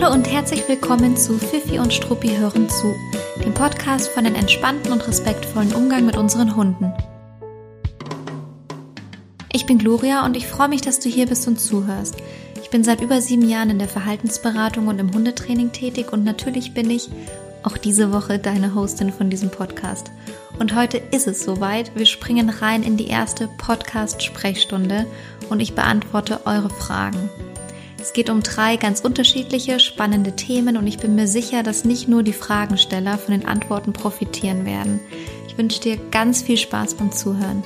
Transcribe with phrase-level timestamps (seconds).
[0.00, 2.94] Hallo und herzlich willkommen zu Fifi und Struppi hören zu,
[3.44, 6.90] dem Podcast von den entspannten und respektvollen Umgang mit unseren Hunden.
[9.52, 12.16] Ich bin Gloria und ich freue mich, dass du hier bist und zuhörst.
[12.62, 16.72] Ich bin seit über sieben Jahren in der Verhaltensberatung und im Hundetraining tätig und natürlich
[16.72, 17.10] bin ich
[17.62, 20.10] auch diese Woche deine Hostin von diesem Podcast.
[20.58, 21.94] Und heute ist es soweit.
[21.94, 25.04] Wir springen rein in die erste Podcast-Sprechstunde
[25.50, 27.28] und ich beantworte eure Fragen.
[28.00, 32.08] Es geht um drei ganz unterschiedliche, spannende Themen und ich bin mir sicher, dass nicht
[32.08, 35.00] nur die Fragensteller von den Antworten profitieren werden.
[35.46, 37.62] Ich wünsche dir ganz viel Spaß beim Zuhören.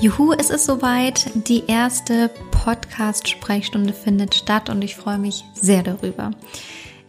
[0.00, 1.30] Juhu, es ist soweit.
[1.46, 6.32] Die erste Podcast-Sprechstunde findet statt und ich freue mich sehr darüber.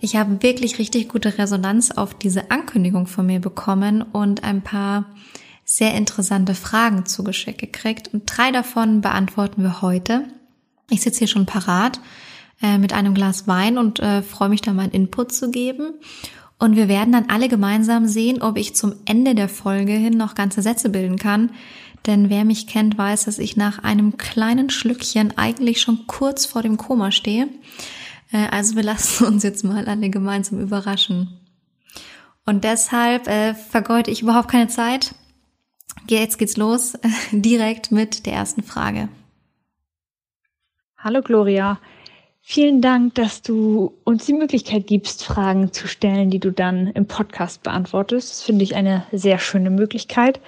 [0.02, 5.06] Ich habe wirklich richtig gute Resonanz auf diese Ankündigung von mir bekommen und ein paar
[5.70, 10.24] sehr interessante Fragen zugeschickt gekriegt und drei davon beantworten wir heute.
[10.90, 12.00] Ich sitze hier schon parat
[12.62, 15.96] äh, mit einem Glas Wein und äh, freue mich da meinen Input zu geben.
[16.58, 20.36] Und wir werden dann alle gemeinsam sehen, ob ich zum Ende der Folge hin noch
[20.36, 21.52] ganze Sätze bilden kann.
[22.06, 26.62] Denn wer mich kennt, weiß, dass ich nach einem kleinen Schlückchen eigentlich schon kurz vor
[26.62, 27.50] dem Koma stehe.
[28.32, 31.42] Äh, also wir lassen uns jetzt mal alle gemeinsam überraschen.
[32.46, 35.14] Und deshalb äh, vergeude ich überhaupt keine Zeit.
[36.10, 36.98] Jetzt geht's los,
[37.32, 39.10] direkt mit der ersten Frage.
[40.98, 41.80] Hallo Gloria,
[42.42, 47.08] vielen Dank, dass du uns die Möglichkeit gibst, Fragen zu stellen, die du dann im
[47.08, 48.32] Podcast beantwortest.
[48.32, 50.40] Das finde ich eine sehr schöne Möglichkeit.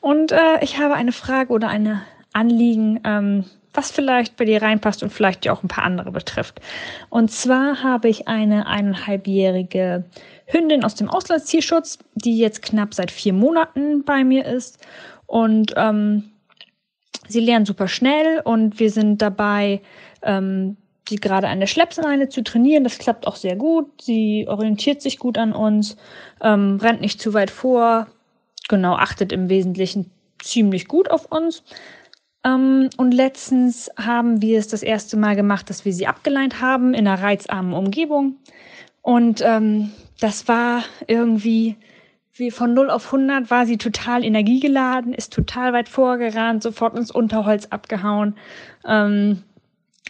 [0.00, 3.44] Und äh, ich habe eine Frage oder eine Anliegen, ähm,
[3.74, 6.60] was vielleicht bei dir reinpasst und vielleicht auch ein paar andere betrifft.
[7.08, 10.04] Und zwar habe ich eine eineinhalbjährige
[10.52, 14.78] Hündin aus dem Auslandstierschutz, die jetzt knapp seit vier Monaten bei mir ist.
[15.26, 16.30] Und ähm,
[17.28, 19.80] sie lernt super schnell und wir sind dabei,
[20.22, 20.76] ähm,
[21.08, 22.84] sie gerade an der Schleppseine zu trainieren.
[22.84, 24.02] Das klappt auch sehr gut.
[24.02, 25.96] Sie orientiert sich gut an uns,
[26.40, 28.06] ähm, rennt nicht zu weit vor,
[28.68, 30.10] genau, achtet im Wesentlichen
[30.42, 31.62] ziemlich gut auf uns.
[32.44, 36.94] Ähm, und letztens haben wir es das erste Mal gemacht, dass wir sie abgeleint haben
[36.94, 38.36] in einer reizarmen Umgebung.
[39.02, 41.76] Und ähm, das war irgendwie
[42.40, 47.10] wie von 0 auf 100 war sie total energiegeladen, ist total weit vorgerannt, sofort ins
[47.10, 48.34] Unterholz abgehauen.
[48.86, 49.42] Ähm,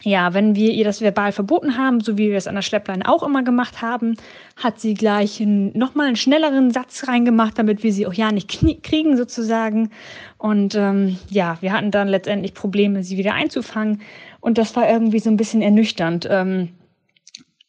[0.03, 3.07] ja, wenn wir ihr das verbal verboten haben, so wie wir es an der Schleppleine
[3.07, 4.17] auch immer gemacht haben,
[4.57, 8.49] hat sie gleich nochmal einen schnelleren Satz reingemacht, damit wir sie auch ja nicht
[8.83, 9.91] kriegen sozusagen.
[10.39, 14.01] Und ähm, ja, wir hatten dann letztendlich Probleme, sie wieder einzufangen.
[14.41, 16.27] Und das war irgendwie so ein bisschen ernüchternd.
[16.31, 16.71] Ähm,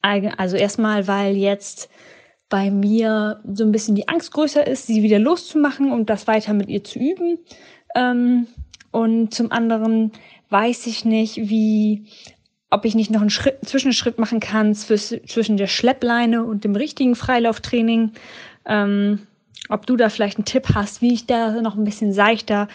[0.02, 1.90] also erstmal, weil jetzt
[2.52, 6.54] bei mir so ein bisschen die Angst größer ist, sie wieder loszumachen und das weiter
[6.54, 7.40] mit ihr zu üben.
[7.96, 8.46] Ähm,
[8.92, 10.12] und zum anderen
[10.50, 12.04] weiß ich nicht, wie,
[12.70, 17.16] ob ich nicht noch einen Schritt, Zwischenschritt machen kann zwischen der Schleppleine und dem richtigen
[17.16, 18.12] Freilauftraining.
[18.66, 19.28] Ähm,
[19.70, 22.68] ob du da vielleicht einen Tipp hast, wie ich da noch ein bisschen seichter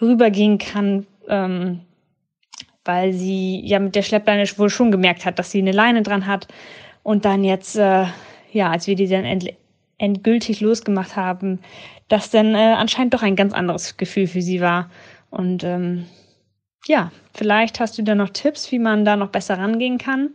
[0.00, 1.82] rübergehen kann, ähm,
[2.84, 6.26] weil sie ja mit der Schleppleine wohl schon gemerkt hat, dass sie eine Leine dran
[6.26, 6.48] hat
[7.04, 8.06] und dann jetzt, äh,
[8.52, 9.52] ja, als wir die dann end
[9.98, 11.58] endgültig losgemacht haben,
[12.08, 14.90] das dann äh, anscheinend doch ein ganz anderes Gefühl für sie war
[15.30, 16.06] und ähm,
[16.86, 20.30] ja, vielleicht hast du da noch Tipps, wie man da noch besser rangehen kann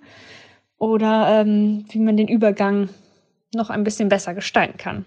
[0.78, 2.90] oder ähm, wie man den Übergang
[3.54, 5.06] noch ein bisschen besser gestalten kann.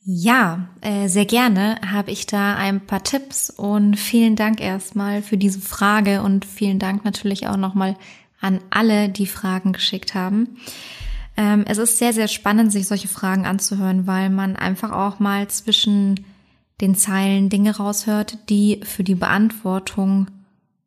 [0.00, 5.36] Ja, äh, sehr gerne habe ich da ein paar Tipps und vielen Dank erstmal für
[5.36, 7.96] diese Frage und vielen Dank natürlich auch nochmal
[8.40, 10.56] an alle, die Fragen geschickt haben.
[11.38, 15.46] Ähm, es ist sehr, sehr spannend, sich solche Fragen anzuhören, weil man einfach auch mal
[15.46, 16.26] zwischen
[16.80, 20.26] den Zeilen Dinge raushört, die für die Beantwortung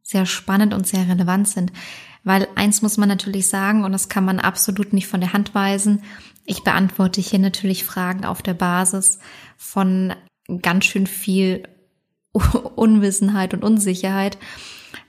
[0.03, 1.71] sehr spannend und sehr relevant sind.
[2.25, 5.55] Weil eins muss man natürlich sagen, und das kann man absolut nicht von der Hand
[5.55, 6.03] weisen,
[6.43, 9.19] ich beantworte hier natürlich Fragen auf der Basis
[9.55, 10.13] von
[10.61, 11.63] ganz schön viel
[12.75, 14.37] Unwissenheit und Unsicherheit,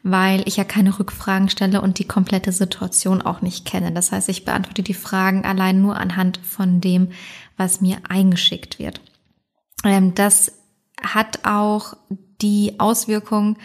[0.02, 3.92] weil ich ja keine Rückfragen stelle und die komplette Situation auch nicht kenne.
[3.92, 7.08] Das heißt, ich beantworte die Fragen allein nur anhand von dem,
[7.56, 9.00] was mir eingeschickt wird.
[9.84, 10.52] Ähm, das
[11.02, 11.94] hat auch
[12.40, 13.56] die Auswirkung,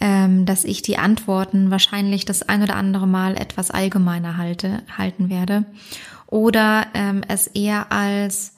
[0.00, 5.28] ähm, dass ich die Antworten wahrscheinlich das ein oder andere Mal etwas allgemeiner halte, halten
[5.28, 5.64] werde
[6.26, 8.54] oder ähm, es eher als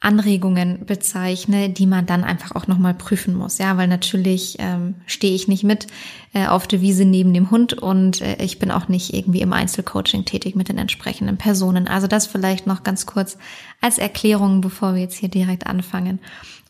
[0.00, 3.58] Anregungen bezeichne, die man dann einfach auch nochmal prüfen muss.
[3.58, 5.86] Ja, weil natürlich ähm, stehe ich nicht mit
[6.34, 9.52] äh, auf der Wiese neben dem Hund und äh, ich bin auch nicht irgendwie im
[9.52, 11.88] Einzelcoaching tätig mit den entsprechenden Personen.
[11.88, 13.38] Also das vielleicht noch ganz kurz
[13.80, 16.20] als Erklärung, bevor wir jetzt hier direkt anfangen.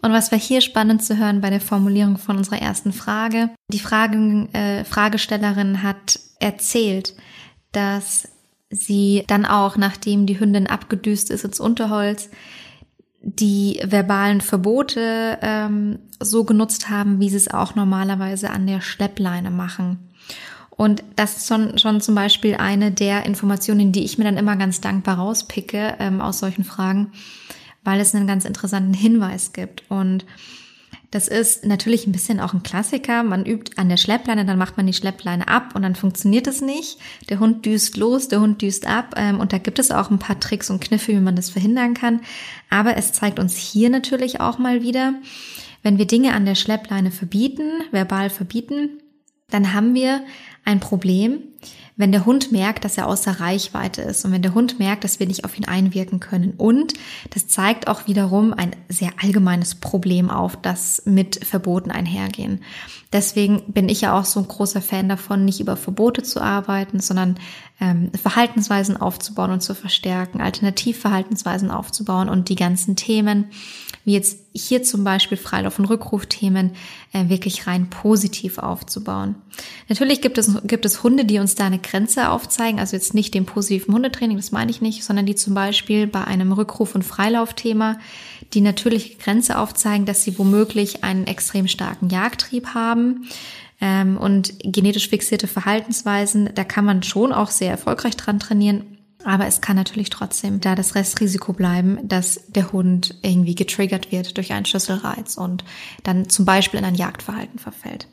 [0.02, 3.50] Und was war hier spannend zu hören bei der Formulierung von unserer ersten Frage?
[3.72, 7.14] Die Fragen, äh, Fragestellerin hat erzählt,
[7.72, 8.28] dass
[8.70, 12.30] sie dann auch, nachdem die Hündin abgedüst ist ins Unterholz,
[13.28, 19.50] die verbalen Verbote ähm, so genutzt haben, wie sie es auch normalerweise an der Schleppleine
[19.50, 19.98] machen.
[20.70, 24.54] Und das ist schon, schon zum Beispiel eine der Informationen, die ich mir dann immer
[24.56, 27.12] ganz dankbar rauspicke ähm, aus solchen Fragen,
[27.82, 29.82] weil es einen ganz interessanten Hinweis gibt.
[29.88, 30.24] Und
[31.16, 33.22] das ist natürlich ein bisschen auch ein Klassiker.
[33.22, 36.60] Man übt an der Schleppleine, dann macht man die Schleppleine ab und dann funktioniert es
[36.60, 36.98] nicht.
[37.30, 40.18] Der Hund düst los, der Hund düst ab ähm, und da gibt es auch ein
[40.18, 42.20] paar Tricks und Kniffe, wie man das verhindern kann.
[42.68, 45.14] Aber es zeigt uns hier natürlich auch mal wieder,
[45.82, 49.00] wenn wir Dinge an der Schleppleine verbieten, verbal verbieten,
[49.48, 50.20] dann haben wir
[50.66, 51.38] ein Problem,
[51.96, 55.18] wenn der Hund merkt, dass er außer Reichweite ist und wenn der Hund merkt, dass
[55.18, 56.52] wir nicht auf ihn einwirken können.
[56.56, 56.92] Und
[57.30, 62.60] das zeigt auch wiederum ein sehr allgemeines Problem auf, das mit Verboten einhergehen.
[63.16, 67.00] Deswegen bin ich ja auch so ein großer Fan davon, nicht über Verbote zu arbeiten,
[67.00, 67.38] sondern
[67.80, 73.46] ähm, Verhaltensweisen aufzubauen und zu verstärken, Alternativverhaltensweisen aufzubauen und die ganzen Themen,
[74.04, 76.72] wie jetzt hier zum Beispiel Freilauf- und Rückrufthemen,
[77.14, 79.36] äh, wirklich rein positiv aufzubauen.
[79.88, 83.32] Natürlich gibt es, gibt es Hunde, die uns da eine Grenze aufzeigen, also jetzt nicht
[83.32, 87.02] dem positiven Hundetraining, das meine ich nicht, sondern die zum Beispiel bei einem Rückruf- und
[87.02, 87.96] Freilaufthema
[88.52, 93.05] die natürliche Grenze aufzeigen, dass sie womöglich einen extrem starken Jagdtrieb haben,
[93.80, 98.96] ähm, und genetisch fixierte Verhaltensweisen, da kann man schon auch sehr erfolgreich dran trainieren.
[99.24, 104.36] Aber es kann natürlich trotzdem da das Restrisiko bleiben, dass der Hund irgendwie getriggert wird
[104.36, 105.64] durch einen Schlüsselreiz und
[106.04, 108.06] dann zum Beispiel in ein Jagdverhalten verfällt.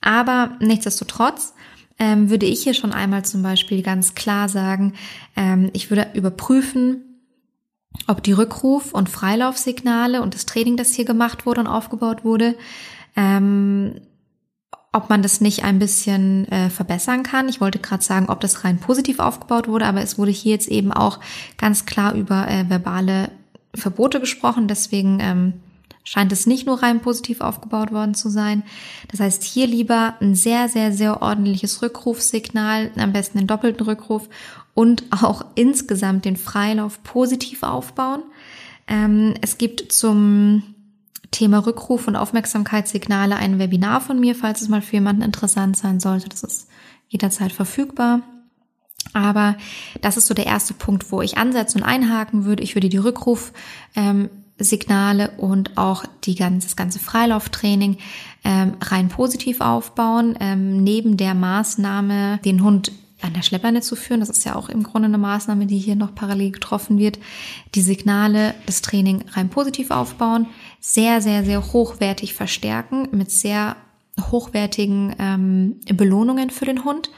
[0.00, 1.54] Aber nichtsdestotrotz
[1.98, 4.94] ähm, würde ich hier schon einmal zum Beispiel ganz klar sagen,
[5.36, 7.04] ähm, ich würde überprüfen,
[8.06, 12.56] ob die Rückruf- und Freilaufsignale und das Training, das hier gemacht wurde und aufgebaut wurde,
[13.16, 14.00] ähm,
[14.92, 17.48] ob man das nicht ein bisschen äh, verbessern kann.
[17.48, 20.68] Ich wollte gerade sagen, ob das rein positiv aufgebaut wurde, aber es wurde hier jetzt
[20.68, 21.20] eben auch
[21.58, 23.30] ganz klar über äh, verbale
[23.74, 24.66] Verbote gesprochen.
[24.66, 25.52] Deswegen ähm,
[26.04, 28.62] scheint es nicht nur rein positiv aufgebaut worden zu sein.
[29.10, 34.28] Das heißt, hier lieber ein sehr, sehr, sehr ordentliches Rückrufsignal, am besten den doppelten Rückruf
[34.72, 38.22] und auch insgesamt den Freilauf positiv aufbauen.
[38.86, 40.62] Ähm, es gibt zum
[41.30, 46.00] Thema Rückruf und Aufmerksamkeitssignale ein Webinar von mir, falls es mal für jemanden interessant sein
[46.00, 46.28] sollte.
[46.28, 46.68] Das ist
[47.08, 48.22] jederzeit verfügbar.
[49.12, 49.56] Aber
[50.00, 52.62] das ist so der erste Punkt, wo ich ansetzen und einhaken würde.
[52.62, 53.50] Ich würde die Rückrufsignale
[53.94, 57.98] ähm, und auch die ganze, das ganze Freilauftraining
[58.44, 60.36] ähm, rein positiv aufbauen.
[60.40, 64.20] Ähm, neben der Maßnahme, den Hund an der Schleppleine zu führen.
[64.20, 67.18] Das ist ja auch im Grunde eine Maßnahme, die hier noch parallel getroffen wird.
[67.74, 70.46] Die Signale, das Training rein positiv aufbauen,
[70.80, 73.76] sehr, sehr, sehr hochwertig verstärken mit sehr
[74.30, 77.10] hochwertigen ähm, Belohnungen für den Hund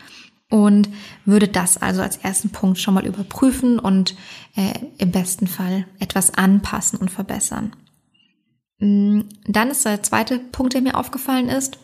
[0.50, 0.88] und
[1.24, 4.16] würde das also als ersten Punkt schon mal überprüfen und
[4.56, 7.72] äh, im besten Fall etwas anpassen und verbessern.
[8.78, 11.78] Mm, dann ist der zweite Punkt, der mir aufgefallen ist,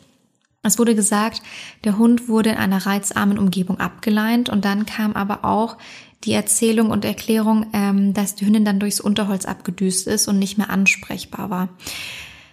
[0.67, 1.43] es wurde gesagt,
[1.84, 5.76] der Hund wurde in einer reizarmen Umgebung abgeleint und dann kam aber auch
[6.26, 10.58] die Erzählung und Erklärung, ähm, dass die Hündin dann durchs Unterholz abgedüst ist und nicht
[10.58, 11.69] mehr ansprechbar war.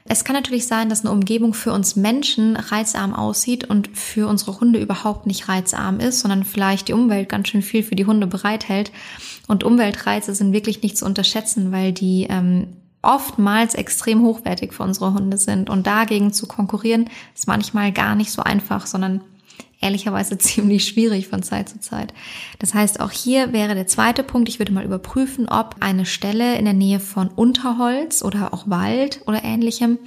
[0.05, 4.59] Es kann natürlich sein, dass eine Umgebung für uns Menschen reizarm aussieht und für unsere
[4.59, 8.27] Hunde überhaupt nicht reizarm ist, sondern vielleicht die Umwelt ganz schön viel für die Hunde
[8.27, 8.92] bereithält.
[9.47, 12.68] Und Umweltreize sind wirklich nicht zu unterschätzen, weil die ähm,
[13.01, 15.69] oftmals extrem hochwertig für unsere Hunde sind.
[15.69, 19.21] Und dagegen zu konkurrieren, ist manchmal gar nicht so einfach, sondern
[19.83, 22.13] ehrlicherweise ziemlich schwierig von Zeit zu Zeit.
[22.59, 26.57] Das heißt, auch hier wäre der zweite Punkt, ich würde mal überprüfen, ob eine Stelle
[26.57, 29.99] in der Nähe von Unterholz oder auch Wald oder ähnlichem,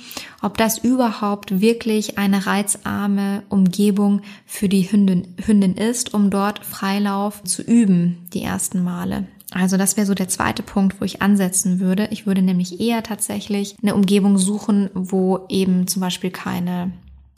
[0.43, 7.45] ob das überhaupt wirklich eine reizarme Umgebung für die Hündin, Hündin ist, um dort Freilauf
[7.45, 9.27] zu üben, die ersten Male.
[9.53, 12.09] Also das wäre so der zweite Punkt, wo ich ansetzen würde.
[12.11, 16.93] Ich würde nämlich eher tatsächlich eine Umgebung suchen, wo eben zum Beispiel keine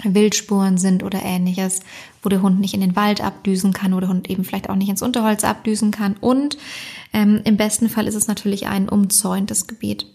[0.05, 1.81] Wildspuren sind oder ähnliches,
[2.23, 4.76] wo der Hund nicht in den Wald abdüsen kann oder der Hund eben vielleicht auch
[4.76, 6.17] nicht ins Unterholz abdüsen kann.
[6.21, 6.57] Und
[7.12, 10.07] ähm, im besten Fall ist es natürlich ein umzäuntes Gebiet.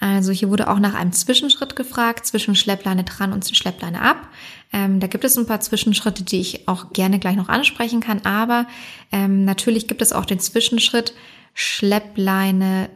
[0.00, 4.28] Also hier wurde auch nach einem Zwischenschritt gefragt, zwischen Schleppleine dran und Schleppleine ab.
[4.72, 8.20] Ähm, da gibt es ein paar Zwischenschritte, die ich auch gerne gleich noch ansprechen kann,
[8.24, 8.66] aber
[9.12, 11.12] ähm, natürlich gibt es auch den Zwischenschritt
[11.52, 12.88] Schleppleine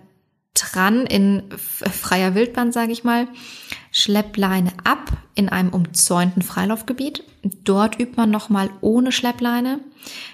[0.54, 3.26] dran in freier Wildbahn, sage ich mal,
[3.90, 7.24] Schleppleine ab in einem umzäunten Freilaufgebiet.
[7.64, 9.80] Dort übt man nochmal ohne Schleppleine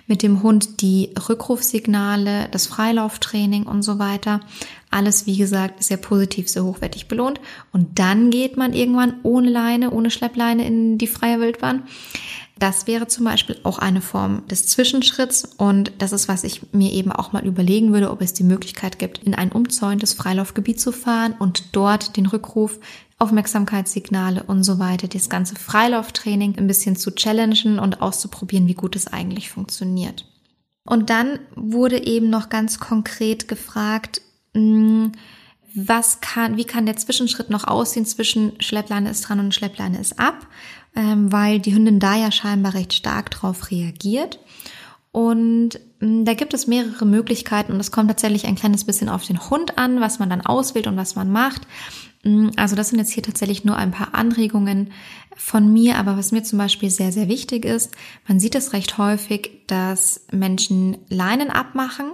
[0.06, 4.40] mit dem Hund die Rückrufsignale, das Freilauftraining und so weiter.
[4.90, 7.40] Alles, wie gesagt, sehr positiv, sehr hochwertig belohnt.
[7.72, 11.84] Und dann geht man irgendwann ohne Leine, ohne Schleppleine in die freie Wildbahn.
[12.60, 16.92] Das wäre zum Beispiel auch eine Form des Zwischenschritts und das ist, was ich mir
[16.92, 20.92] eben auch mal überlegen würde, ob es die Möglichkeit gibt, in ein umzäuntes Freilaufgebiet zu
[20.92, 22.78] fahren und dort den Rückruf,
[23.18, 28.94] Aufmerksamkeitssignale und so weiter, das ganze Freilauftraining ein bisschen zu challengen und auszuprobieren, wie gut
[28.94, 30.26] es eigentlich funktioniert.
[30.84, 34.20] Und dann wurde eben noch ganz konkret gefragt,
[34.52, 35.12] hm,
[35.74, 40.18] was kann, wie kann der Zwischenschritt noch aussehen zwischen Schleppleine ist dran und Schleppleine ist
[40.18, 40.46] ab?
[40.94, 44.38] Ähm, weil die Hündin da ja scheinbar recht stark drauf reagiert.
[45.12, 49.26] Und ähm, da gibt es mehrere Möglichkeiten und es kommt tatsächlich ein kleines bisschen auf
[49.26, 51.66] den Hund an, was man dann auswählt und was man macht.
[52.24, 54.92] Ähm, also das sind jetzt hier tatsächlich nur ein paar Anregungen
[55.36, 57.94] von mir, aber was mir zum Beispiel sehr, sehr wichtig ist,
[58.28, 62.12] man sieht es recht häufig, dass Menschen Leinen abmachen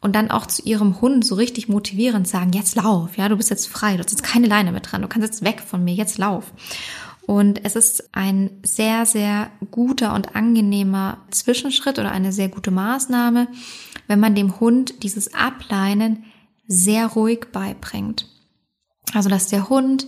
[0.00, 3.50] und dann auch zu ihrem Hund so richtig motivierend sagen, jetzt lauf, ja, du bist
[3.50, 5.94] jetzt frei, du hast jetzt keine Leine mehr dran, du kannst jetzt weg von mir,
[5.94, 6.52] jetzt lauf.
[7.26, 13.48] Und es ist ein sehr, sehr guter und angenehmer Zwischenschritt oder eine sehr gute Maßnahme,
[14.08, 16.24] wenn man dem Hund dieses Ableinen
[16.66, 18.28] sehr ruhig beibringt.
[19.14, 20.06] Also, dass der Hund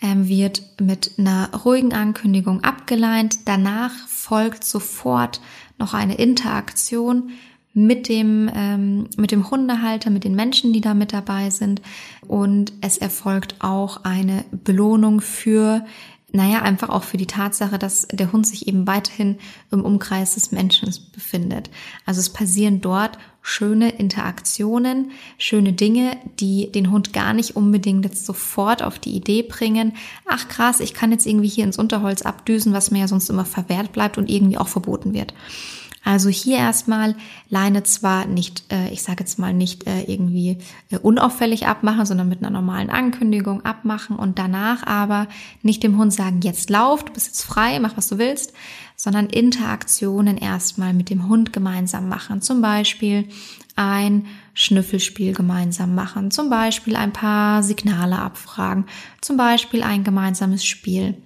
[0.00, 3.46] ähm, wird mit einer ruhigen Ankündigung abgeleint.
[3.46, 5.40] Danach folgt sofort
[5.78, 7.30] noch eine Interaktion
[7.74, 11.80] mit dem, ähm, mit dem Hundehalter, mit den Menschen, die da mit dabei sind.
[12.26, 15.84] Und es erfolgt auch eine Belohnung für
[16.32, 19.38] naja, einfach auch für die Tatsache, dass der Hund sich eben weiterhin
[19.70, 21.70] im Umkreis des Menschen befindet.
[22.06, 28.24] Also es passieren dort schöne Interaktionen, schöne Dinge, die den Hund gar nicht unbedingt jetzt
[28.24, 29.92] sofort auf die Idee bringen,
[30.26, 33.44] ach krass, ich kann jetzt irgendwie hier ins Unterholz abdüsen, was mir ja sonst immer
[33.44, 35.34] verwehrt bleibt und irgendwie auch verboten wird.
[36.04, 37.14] Also hier erstmal
[37.48, 40.58] Leine zwar nicht, äh, ich sage jetzt mal nicht äh, irgendwie
[40.90, 45.28] äh, unauffällig abmachen, sondern mit einer normalen Ankündigung abmachen und danach aber
[45.62, 48.52] nicht dem Hund sagen, jetzt lauf, du bist jetzt frei, mach was du willst,
[48.96, 52.42] sondern Interaktionen erstmal mit dem Hund gemeinsam machen.
[52.42, 53.28] Zum Beispiel
[53.76, 58.86] ein Schnüffelspiel gemeinsam machen, zum Beispiel ein paar Signale abfragen,
[59.20, 61.16] zum Beispiel ein gemeinsames Spiel.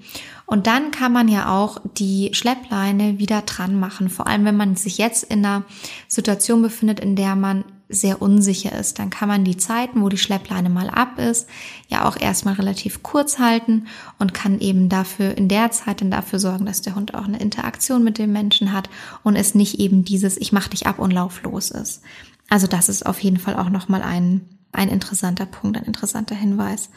[0.46, 4.08] Und dann kann man ja auch die Schleppleine wieder dran machen.
[4.08, 5.64] Vor allem, wenn man sich jetzt in einer
[6.06, 10.18] Situation befindet, in der man sehr unsicher ist, dann kann man die Zeiten, wo die
[10.18, 11.48] Schleppleine mal ab ist,
[11.88, 13.86] ja auch erstmal relativ kurz halten
[14.18, 17.38] und kann eben dafür in der Zeit dann dafür sorgen, dass der Hund auch eine
[17.38, 18.90] Interaktion mit dem Menschen hat
[19.22, 22.02] und es nicht eben dieses ich mach dich ab und lauf los ist.
[22.48, 26.90] Also das ist auf jeden Fall auch nochmal ein, ein interessanter Punkt, ein interessanter Hinweis.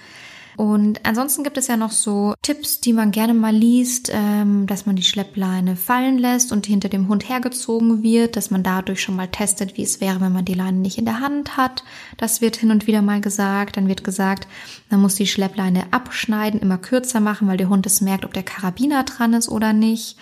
[0.59, 4.85] Und ansonsten gibt es ja noch so Tipps, die man gerne mal liest, ähm, dass
[4.85, 9.15] man die Schleppleine fallen lässt und hinter dem Hund hergezogen wird, dass man dadurch schon
[9.15, 11.85] mal testet, wie es wäre, wenn man die Leine nicht in der Hand hat.
[12.17, 13.77] Das wird hin und wieder mal gesagt.
[13.77, 14.49] Dann wird gesagt,
[14.89, 18.43] man muss die Schleppleine abschneiden, immer kürzer machen, weil der Hund es merkt, ob der
[18.43, 20.17] Karabiner dran ist oder nicht.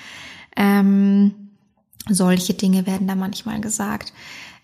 [0.56, 1.34] Ähm,
[2.08, 4.14] solche Dinge werden da manchmal gesagt.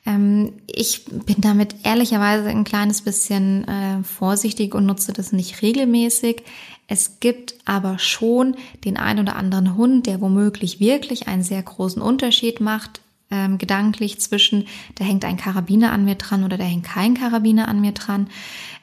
[0.05, 6.43] Ähm, ich bin damit ehrlicherweise ein kleines bisschen äh, vorsichtig und nutze das nicht regelmäßig.
[6.87, 12.01] Es gibt aber schon den ein oder anderen Hund, der womöglich wirklich einen sehr großen
[12.01, 13.02] Unterschied macht
[13.33, 17.67] ähm, gedanklich zwischen, da hängt ein Karabiner an mir dran oder da hängt kein Karabiner
[17.67, 18.27] an mir dran.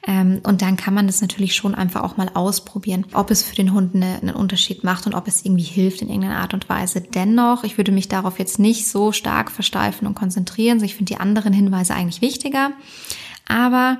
[0.05, 3.55] Ähm, und dann kann man das natürlich schon einfach auch mal ausprobieren, ob es für
[3.55, 6.67] den Hund eine, einen Unterschied macht und ob es irgendwie hilft in irgendeiner Art und
[6.67, 6.99] Weise.
[6.99, 10.83] Dennoch, ich würde mich darauf jetzt nicht so stark versteifen und konzentrieren.
[10.83, 12.71] Ich finde die anderen Hinweise eigentlich wichtiger.
[13.47, 13.99] Aber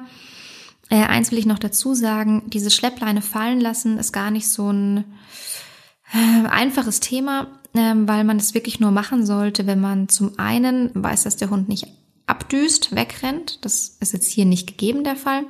[0.89, 4.69] äh, eins will ich noch dazu sagen, diese Schleppleine fallen lassen ist gar nicht so
[4.69, 5.05] ein
[6.13, 10.91] äh, einfaches Thema ähm, weil man es wirklich nur machen sollte, wenn man zum einen
[10.93, 11.87] weiß, dass der Hund nicht
[12.25, 13.63] abdüst, wegrennt.
[13.65, 15.43] Das ist jetzt hier nicht gegeben der Fall.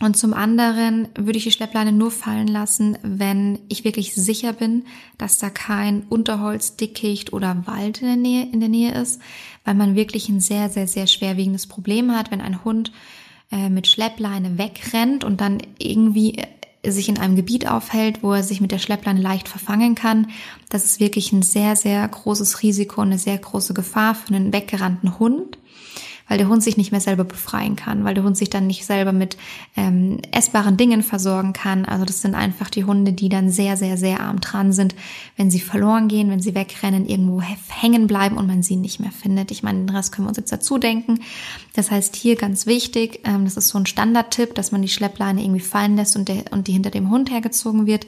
[0.00, 4.84] Und zum anderen würde ich die Schleppleine nur fallen lassen, wenn ich wirklich sicher bin,
[5.16, 9.20] dass da kein Unterholz, Dickicht oder Wald in der Nähe, in der Nähe ist,
[9.64, 12.92] weil man wirklich ein sehr, sehr, sehr schwerwiegendes Problem hat, wenn ein Hund
[13.50, 16.42] äh, mit Schleppleine wegrennt und dann irgendwie
[16.86, 20.28] sich in einem Gebiet aufhält, wo er sich mit der Schleppleine leicht verfangen kann.
[20.68, 24.52] Das ist wirklich ein sehr, sehr großes Risiko und eine sehr große Gefahr für einen
[24.52, 25.58] weggerannten Hund.
[26.28, 28.84] Weil der Hund sich nicht mehr selber befreien kann, weil der Hund sich dann nicht
[28.84, 29.36] selber mit
[29.76, 31.84] ähm, essbaren Dingen versorgen kann.
[31.84, 34.94] Also das sind einfach die Hunde, die dann sehr, sehr, sehr arm dran sind,
[35.36, 39.12] wenn sie verloren gehen, wenn sie wegrennen, irgendwo hängen bleiben und man sie nicht mehr
[39.12, 39.50] findet.
[39.50, 41.20] Ich meine, den Rest können wir uns jetzt dazu denken.
[41.74, 45.42] Das heißt, hier ganz wichtig, ähm, das ist so ein Standardtipp, dass man die Schleppleine
[45.42, 48.06] irgendwie fallen lässt und, der, und die hinter dem Hund hergezogen wird.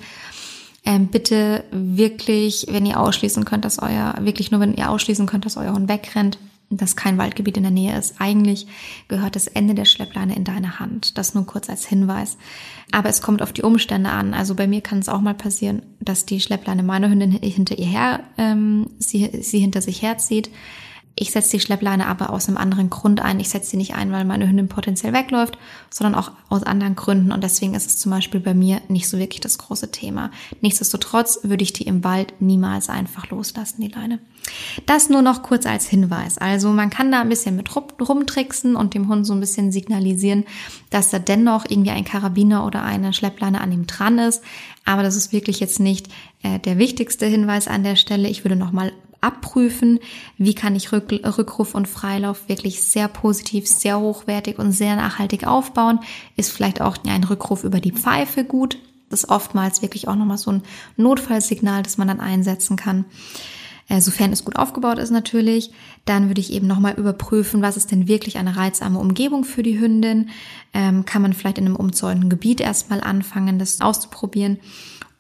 [0.85, 5.45] Ähm, bitte wirklich, wenn ihr ausschließen könnt, dass euer, wirklich nur wenn ihr ausschließen könnt,
[5.45, 6.39] dass euer Hund wegrennt,
[6.71, 8.21] dass kein Waldgebiet in der Nähe ist.
[8.21, 8.69] Eigentlich
[9.09, 11.19] gehört das Ende der Schleppleine in deine Hand.
[11.19, 12.39] Das nur kurz als Hinweis.
[12.93, 14.35] Aber es kommt auf die Umstände an.
[14.35, 17.87] Also bei mir kann es auch mal passieren, dass die Schleppleine meiner Hündin hinter ihr
[17.87, 20.51] her, ähm, sie, sie hinter sich herzieht.
[21.21, 23.41] Ich setze die Schleppleine aber aus einem anderen Grund ein.
[23.41, 25.59] Ich setze sie nicht ein, weil meine Hündin potenziell wegläuft,
[25.91, 27.31] sondern auch aus anderen Gründen.
[27.31, 30.31] Und deswegen ist es zum Beispiel bei mir nicht so wirklich das große Thema.
[30.63, 34.19] Nichtsdestotrotz würde ich die im Wald niemals einfach loslassen, die Leine.
[34.87, 36.39] Das nur noch kurz als Hinweis.
[36.39, 40.47] Also man kann da ein bisschen mit rumtricksen und dem Hund so ein bisschen signalisieren,
[40.89, 44.43] dass da dennoch irgendwie ein Karabiner oder eine Schleppleine an ihm dran ist.
[44.87, 46.09] Aber das ist wirklich jetzt nicht
[46.43, 48.27] äh, der wichtigste Hinweis an der Stelle.
[48.27, 49.99] Ich würde nochmal abprüfen,
[50.39, 55.47] wie kann ich Rück Rückruf und Freilauf wirklich sehr positiv, sehr hochwertig und sehr nachhaltig
[55.47, 56.01] aufbauen.
[56.37, 58.79] Ist vielleicht auch ein Rückruf über die Pfeife gut.
[59.09, 60.63] Das ist oftmals wirklich auch nochmal so ein
[60.97, 63.05] Notfallsignal, das man dann einsetzen kann.
[63.91, 65.73] Äh, sofern es gut aufgebaut ist natürlich,
[66.05, 69.81] dann würde ich eben nochmal überprüfen, was ist denn wirklich eine reizarme Umgebung für die
[69.81, 70.31] Hündin.
[70.73, 74.61] Ähm, kann man vielleicht in einem umzäunten Gebiet erstmal anfangen, das auszuprobieren.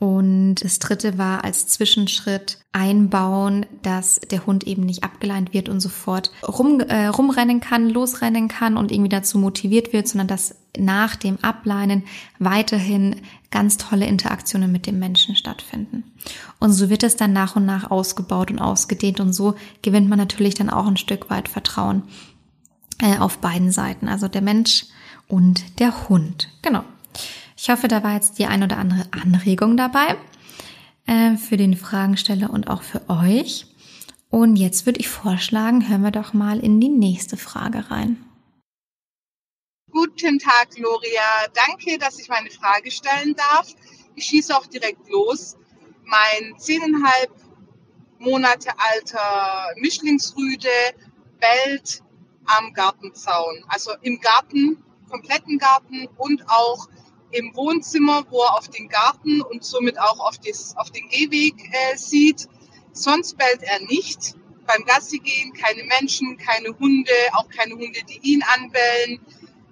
[0.00, 5.80] Und das dritte war als Zwischenschritt einbauen, dass der Hund eben nicht abgeleint wird und
[5.80, 11.16] sofort rum, äh, rumrennen kann, losrennen kann und irgendwie dazu motiviert wird, sondern dass nach
[11.16, 12.04] dem Ableinen
[12.38, 13.16] weiterhin
[13.50, 16.04] ganz tolle Interaktionen mit dem Menschen stattfinden.
[16.58, 20.18] Und so wird es dann nach und nach ausgebaut und ausgedehnt und so gewinnt man
[20.18, 22.04] natürlich dann auch ein Stück weit Vertrauen
[23.02, 24.86] äh, auf beiden Seiten, also der Mensch
[25.28, 26.48] und der Hund.
[26.62, 26.84] Genau.
[27.62, 30.16] Ich hoffe, da war jetzt die ein oder andere Anregung dabei
[31.04, 33.66] äh, für den Fragensteller und auch für euch.
[34.30, 38.24] Und jetzt würde ich vorschlagen, hören wir doch mal in die nächste Frage rein.
[39.90, 41.20] Guten Tag, Gloria.
[41.52, 43.74] Danke, dass ich meine Frage stellen darf.
[44.14, 45.58] Ich schieße auch direkt los.
[46.04, 47.30] Mein zehneinhalb
[48.18, 50.68] Monate alter Mischlingsrüde
[51.38, 52.02] bellt
[52.46, 53.64] am Gartenzaun.
[53.68, 56.88] Also im Garten, kompletten Garten und auch
[57.32, 61.54] im Wohnzimmer, wo er auf den Garten und somit auch auf, das, auf den Gehweg
[61.72, 62.48] äh, sieht.
[62.92, 64.34] Sonst bellt er nicht.
[64.66, 69.20] Beim Gassi gehen keine Menschen, keine Hunde, auch keine Hunde, die ihn anbellen.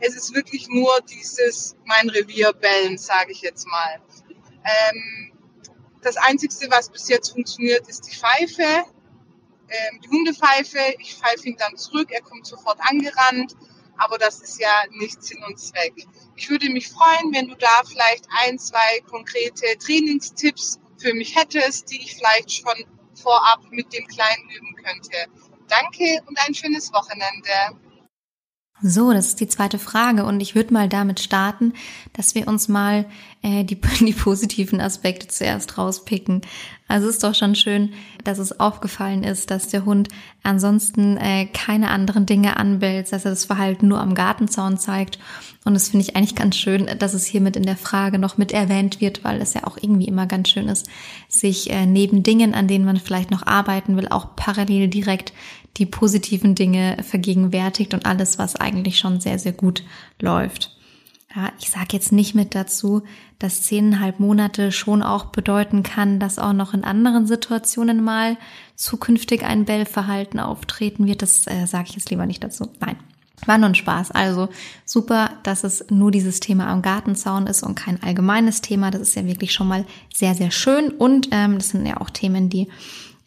[0.01, 4.01] Es ist wirklich nur dieses mein Revier bellen, sage ich jetzt mal.
[4.64, 5.33] Ähm,
[6.03, 8.85] das Einzige, was bis jetzt funktioniert, ist die Pfeife,
[9.68, 10.79] ähm, die Hundepfeife.
[11.01, 13.57] Ich pfeife ihn dann zurück, er kommt sofort angerannt
[13.99, 15.95] aber das ist ja nicht Sinn und Zweck.
[16.37, 21.91] Ich würde mich freuen, wenn du da vielleicht ein, zwei konkrete Trainingstipps für mich hättest,
[21.91, 22.85] die ich vielleicht schon
[23.15, 25.27] vorab mit dem Kleinen üben könnte.
[25.69, 27.79] Danke und ein schönes Wochenende.
[28.81, 31.73] So, das ist die zweite Frage und ich würde mal damit starten,
[32.13, 33.07] dass wir uns mal
[33.43, 36.43] äh, die, die positiven Aspekte zuerst rauspicken.
[36.87, 40.09] Also es ist doch schon schön, dass es aufgefallen ist, dass der Hund
[40.42, 45.18] ansonsten äh, keine anderen Dinge anbellt, dass er das Verhalten nur am Gartenzaun zeigt.
[45.64, 48.53] Und das finde ich eigentlich ganz schön, dass es hiermit in der Frage noch mit
[48.53, 50.88] erwähnt wird, weil es ja auch irgendwie immer ganz schön ist,
[51.29, 55.33] sich äh, neben Dingen, an denen man vielleicht noch arbeiten will, auch parallel direkt
[55.77, 59.85] die positiven Dinge vergegenwärtigt und alles, was eigentlich schon sehr, sehr gut
[60.20, 60.77] läuft.
[61.37, 63.03] Ja, ich sage jetzt nicht mit dazu,
[63.38, 68.38] dass zehneinhalb Monate schon auch bedeuten kann, dass auch noch in anderen Situationen mal
[68.79, 71.21] zukünftig ein Bellverhalten auftreten wird.
[71.21, 72.71] Das äh, sage ich jetzt lieber nicht dazu.
[72.81, 72.97] Nein,
[73.45, 74.12] war nur ein Spaß.
[74.12, 74.49] Also
[74.85, 78.91] super, dass es nur dieses Thema am Gartenzaun ist und kein allgemeines Thema.
[78.91, 80.91] Das ist ja wirklich schon mal sehr, sehr schön.
[80.91, 82.69] Und ähm, das sind ja auch Themen, die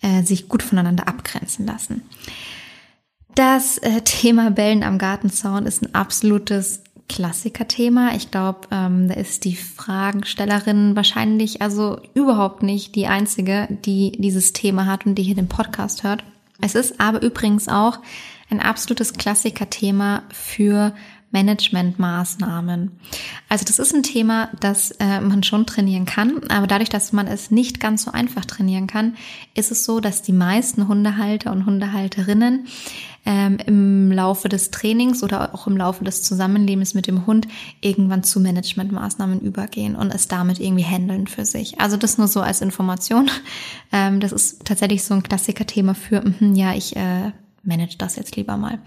[0.01, 2.01] äh, sich gut voneinander abgrenzen lassen.
[3.35, 8.15] Das äh, Thema Bellen am Gartenzaun ist ein absolutes Klassikerthema.
[8.15, 14.53] Ich glaube, ähm, da ist die Fragenstellerin wahrscheinlich also überhaupt nicht die einzige, die dieses
[14.53, 16.23] Thema hat und die hier den Podcast hört.
[16.61, 17.99] Es ist aber übrigens auch
[18.49, 20.93] ein absolutes Klassikerthema für
[21.31, 22.91] Managementmaßnahmen.
[23.49, 27.27] Also das ist ein Thema, das äh, man schon trainieren kann, aber dadurch, dass man
[27.27, 29.15] es nicht ganz so einfach trainieren kann,
[29.55, 32.67] ist es so, dass die meisten Hundehalter und Hundehalterinnen
[33.25, 37.47] ähm, im Laufe des Trainings oder auch im Laufe des Zusammenlebens mit dem Hund
[37.79, 41.79] irgendwann zu Managementmaßnahmen übergehen und es damit irgendwie handeln für sich.
[41.79, 43.29] Also das nur so als Information.
[43.93, 47.31] Ähm, das ist tatsächlich so ein Klassiker-Thema für, mh, ja, ich äh,
[47.63, 48.79] manage das jetzt lieber mal.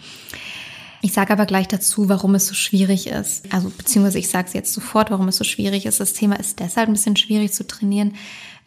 [1.04, 3.52] Ich sage aber gleich dazu, warum es so schwierig ist.
[3.52, 6.00] Also beziehungsweise ich sage es jetzt sofort, warum es so schwierig ist.
[6.00, 8.14] Das Thema ist deshalb ein bisschen schwierig zu trainieren,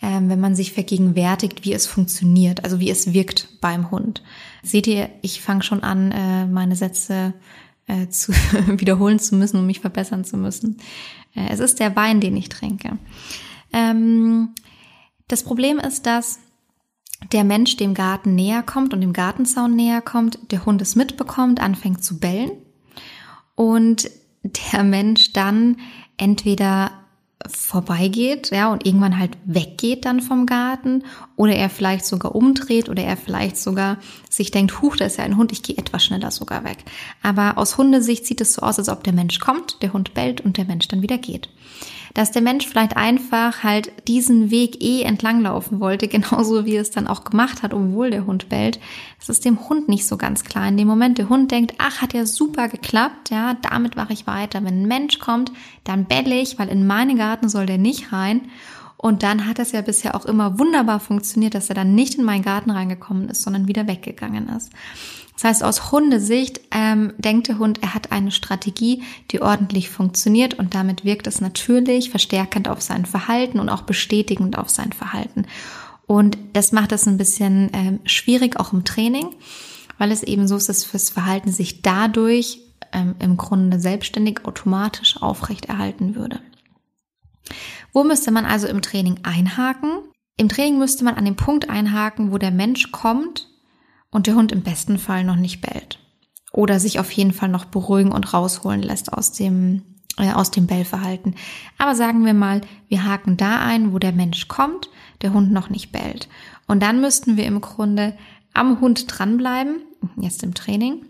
[0.04, 4.22] ähm, wenn man sich vergegenwärtigt, wie es funktioniert, also wie es wirkt beim Hund.
[4.62, 7.34] Seht ihr, ich fange schon an, äh, meine Sätze
[7.88, 8.32] äh, zu
[8.68, 10.78] wiederholen zu müssen, um mich verbessern zu müssen.
[11.34, 13.00] Äh, es ist der Wein, den ich trinke.
[13.74, 14.50] Ähm,
[15.28, 16.38] das Problem ist, dass
[17.32, 21.60] der Mensch dem Garten näher kommt und dem Gartenzaun näher kommt, der Hund es mitbekommt,
[21.60, 22.52] anfängt zu bellen
[23.56, 24.10] und
[24.44, 25.78] der Mensch dann
[26.18, 26.92] entweder
[27.48, 31.04] vorbeigeht, ja, und irgendwann halt weggeht dann vom Garten
[31.36, 33.98] oder er vielleicht sogar umdreht oder er vielleicht sogar
[34.30, 36.78] sich denkt, huch, da ist ja ein Hund, ich gehe etwas schneller sogar weg.
[37.22, 40.42] Aber aus Hundesicht sieht es so aus, als ob der Mensch kommt, der Hund bellt
[40.42, 41.50] und der Mensch dann wieder geht
[42.18, 47.06] dass der Mensch vielleicht einfach halt diesen Weg eh entlanglaufen wollte, genauso wie es dann
[47.06, 48.80] auch gemacht hat, obwohl der Hund bellt.
[49.20, 50.68] Das ist dem Hund nicht so ganz klar.
[50.68, 54.26] In dem Moment, der Hund denkt, ach, hat ja super geklappt, ja, damit mache ich
[54.26, 54.64] weiter.
[54.64, 55.52] Wenn ein Mensch kommt,
[55.84, 58.50] dann belle ich, weil in meinen Garten soll der nicht rein.
[58.98, 62.24] Und dann hat es ja bisher auch immer wunderbar funktioniert, dass er dann nicht in
[62.24, 64.72] meinen Garten reingekommen ist, sondern wieder weggegangen ist.
[65.38, 70.56] Das heißt, aus Hundesicht ähm, denkt der Hund, er hat eine Strategie, die ordentlich funktioniert
[70.56, 75.46] und damit wirkt es natürlich verstärkend auf sein Verhalten und auch bestätigend auf sein Verhalten.
[76.08, 79.28] Und das macht es ein bisschen ähm, schwierig, auch im Training,
[80.00, 82.60] weil es eben so ist, dass fürs Verhalten sich dadurch
[82.92, 86.40] ähm, im Grunde selbstständig automatisch aufrechterhalten würde.
[87.94, 90.00] Wo müsste man also im Training einhaken?
[90.36, 93.48] Im Training müsste man an dem Punkt einhaken, wo der Mensch kommt
[94.12, 96.00] und der Hund im besten Fall noch nicht bellt.
[96.52, 99.84] Oder sich auf jeden Fall noch beruhigen und rausholen lässt aus dem,
[100.18, 101.36] äh, aus dem Bellverhalten.
[101.78, 104.90] Aber sagen wir mal, wir haken da ein, wo der Mensch kommt,
[105.22, 106.30] der Hund noch nicht bellt.
[106.68, 108.18] Und dann müssten wir im Grunde
[108.54, 109.82] am Hund dranbleiben,
[110.18, 111.06] jetzt im Training,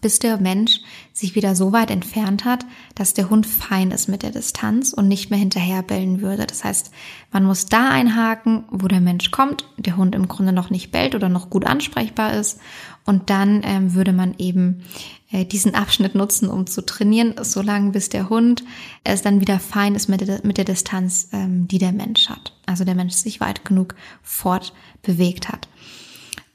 [0.00, 0.80] bis der Mensch
[1.12, 2.64] sich wieder so weit entfernt hat,
[2.94, 6.46] dass der Hund fein ist mit der Distanz und nicht mehr hinterher bellen würde.
[6.46, 6.90] Das heißt,
[7.32, 11.14] man muss da einhaken, wo der Mensch kommt, der Hund im Grunde noch nicht bellt
[11.14, 12.60] oder noch gut ansprechbar ist.
[13.04, 14.84] Und dann ähm, würde man eben
[15.30, 18.62] äh, diesen Abschnitt nutzen, um zu trainieren, solange bis der Hund
[19.04, 22.54] es dann wieder fein ist mit der, mit der Distanz, ähm, die der Mensch hat.
[22.66, 25.68] Also der Mensch sich weit genug fortbewegt hat.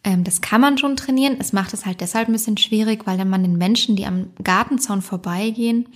[0.05, 1.35] Ähm, das kann man schon trainieren.
[1.39, 4.27] Es macht es halt deshalb ein bisschen schwierig, weil dann man den Menschen, die am
[4.41, 5.87] Gartenzaun vorbeigehen,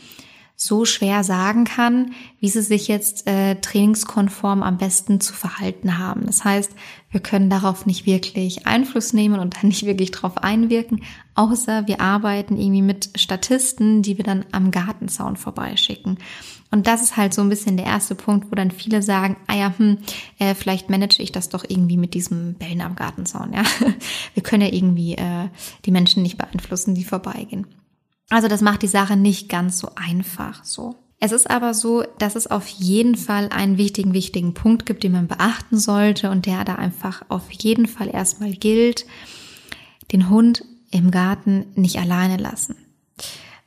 [0.61, 6.25] so schwer sagen kann, wie sie sich jetzt äh, trainingskonform am besten zu verhalten haben.
[6.25, 6.73] Das heißt,
[7.11, 12.01] wir können darauf nicht wirklich Einfluss nehmen und dann nicht wirklich drauf einwirken, außer wir
[12.01, 16.17] arbeiten irgendwie mit Statisten, die wir dann am Gartenzaun vorbeischicken.
[16.71, 19.55] Und das ist halt so ein bisschen der erste Punkt, wo dann viele sagen, ah
[19.55, 19.97] ja, hm,
[20.37, 23.53] äh, vielleicht manage ich das doch irgendwie mit diesem Bellen am Gartenzaun.
[23.53, 23.63] Ja,
[24.35, 25.49] wir können ja irgendwie äh,
[25.85, 27.65] die Menschen nicht beeinflussen, die vorbeigehen.
[28.29, 30.63] Also das macht die Sache nicht ganz so einfach.
[30.63, 30.95] So.
[31.19, 35.11] Es ist aber so, dass es auf jeden Fall einen wichtigen, wichtigen Punkt gibt, den
[35.11, 39.05] man beachten sollte und der da einfach auf jeden Fall erstmal gilt.
[40.11, 42.75] Den Hund im Garten nicht alleine lassen,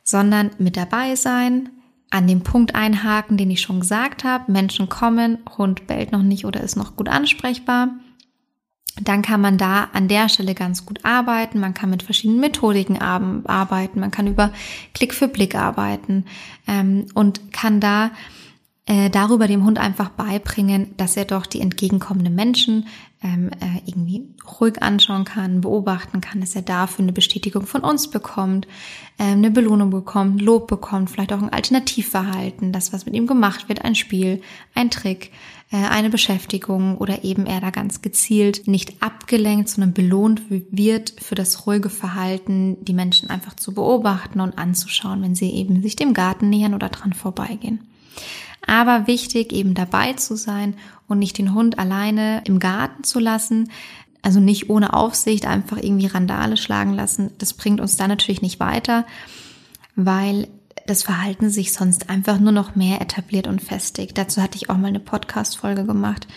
[0.03, 1.69] sondern mit dabei sein,
[2.13, 4.51] an dem Punkt einhaken, den ich schon gesagt habe.
[4.51, 7.89] Menschen kommen, Hund bellt noch nicht oder ist noch gut ansprechbar.
[9.01, 11.59] Dann kann man da an der Stelle ganz gut arbeiten.
[11.59, 13.99] Man kann mit verschiedenen Methodiken arbeiten.
[13.99, 14.51] Man kann über
[14.93, 16.25] Klick für Blick arbeiten
[16.67, 18.11] ähm, und kann da
[18.85, 22.85] äh, darüber dem Hund einfach beibringen, dass er doch die entgegenkommenden Menschen
[23.23, 24.27] ähm, äh, irgendwie
[24.59, 28.67] ruhig anschauen kann, beobachten kann, dass er dafür eine Bestätigung von uns bekommt,
[29.17, 33.69] ähm, eine Belohnung bekommt, Lob bekommt, vielleicht auch ein Alternativverhalten, das, was mit ihm gemacht
[33.69, 34.41] wird, ein Spiel,
[34.75, 35.31] ein Trick,
[35.71, 41.35] äh, eine Beschäftigung oder eben er da ganz gezielt nicht abgelenkt, sondern belohnt wird für
[41.35, 46.13] das ruhige Verhalten, die Menschen einfach zu beobachten und anzuschauen, wenn sie eben sich dem
[46.13, 47.87] Garten nähern oder dran vorbeigehen.
[48.65, 50.75] Aber wichtig, eben dabei zu sein
[51.13, 53.69] und nicht den Hund alleine im Garten zu lassen.
[54.21, 57.31] Also nicht ohne Aufsicht einfach irgendwie Randale schlagen lassen.
[57.39, 59.05] Das bringt uns dann natürlich nicht weiter,
[59.95, 60.47] weil
[60.85, 64.17] das Verhalten sich sonst einfach nur noch mehr etabliert und festigt.
[64.17, 66.27] Dazu hatte ich auch mal eine Podcast-Folge gemacht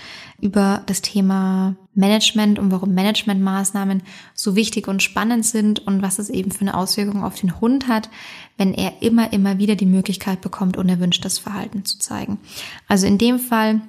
[0.40, 4.02] über das Thema Management und warum Managementmaßnahmen
[4.34, 7.88] so wichtig und spannend sind und was es eben für eine Auswirkung auf den Hund
[7.88, 8.08] hat,
[8.56, 12.38] wenn er immer, immer wieder die Möglichkeit bekommt, unerwünschtes Verhalten zu zeigen.
[12.86, 13.80] Also in dem Fall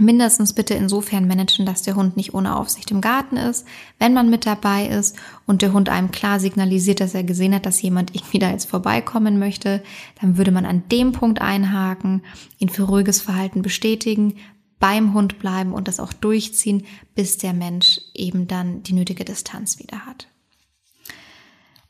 [0.00, 3.66] mindestens bitte insofern managen, dass der Hund nicht ohne Aufsicht im Garten ist,
[3.98, 7.66] wenn man mit dabei ist und der Hund einem klar signalisiert, dass er gesehen hat,
[7.66, 9.82] dass jemand irgendwie da jetzt vorbeikommen möchte,
[10.20, 12.22] dann würde man an dem Punkt einhaken,
[12.58, 14.36] ihn für ruhiges Verhalten bestätigen,
[14.78, 19.78] beim Hund bleiben und das auch durchziehen, bis der Mensch eben dann die nötige Distanz
[19.78, 20.26] wieder hat.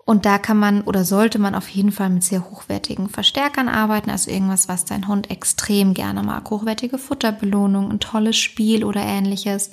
[0.05, 4.11] Und da kann man oder sollte man auf jeden Fall mit sehr hochwertigen Verstärkern arbeiten,
[4.11, 6.51] also irgendwas, was dein Hund extrem gerne mag.
[6.51, 9.71] Hochwertige Futterbelohnung, ein tolles Spiel oder ähnliches.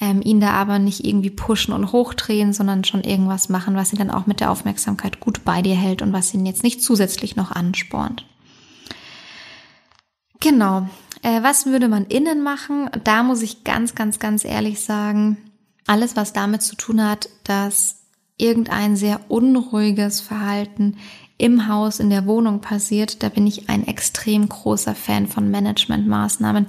[0.00, 4.00] Ähm, ihn da aber nicht irgendwie pushen und hochdrehen, sondern schon irgendwas machen, was ihn
[4.00, 7.36] dann auch mit der Aufmerksamkeit gut bei dir hält und was ihn jetzt nicht zusätzlich
[7.36, 8.26] noch anspornt.
[10.40, 10.88] Genau.
[11.22, 12.90] Äh, was würde man innen machen?
[13.04, 15.36] Da muss ich ganz, ganz, ganz ehrlich sagen,
[15.86, 18.01] alles, was damit zu tun hat, dass
[18.36, 20.96] irgendein sehr unruhiges Verhalten
[21.38, 26.66] im Haus, in der Wohnung passiert, da bin ich ein extrem großer Fan von Managementmaßnahmen.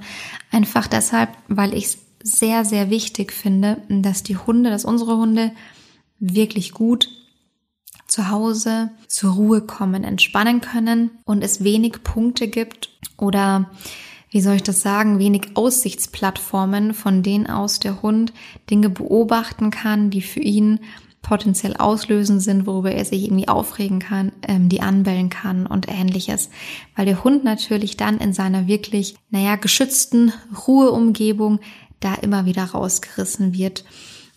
[0.50, 5.52] Einfach deshalb, weil ich es sehr, sehr wichtig finde, dass die Hunde, dass unsere Hunde
[6.18, 7.08] wirklich gut
[8.06, 13.70] zu Hause zur Ruhe kommen, entspannen können und es wenig Punkte gibt oder
[14.30, 18.32] wie soll ich das sagen, wenig Aussichtsplattformen, von denen aus der Hund
[18.68, 20.80] Dinge beobachten kann, die für ihn
[21.24, 26.50] potenziell auslösen sind, worüber er sich irgendwie aufregen kann, ähm, die anbellen kann und ähnliches.
[26.94, 30.32] Weil der Hund natürlich dann in seiner wirklich, naja, geschützten
[30.68, 31.58] Ruheumgebung
[31.98, 33.84] da immer wieder rausgerissen wird.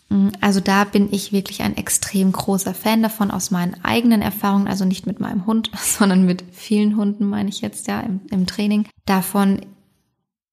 [0.08, 4.66] Mm, also da bin ich wirklich ein extrem großer Fan davon aus meinen eigenen Erfahrungen,
[4.66, 8.46] also nicht mit meinem Hund, sondern mit vielen Hunden, meine ich jetzt ja im, im
[8.46, 9.60] Training, davon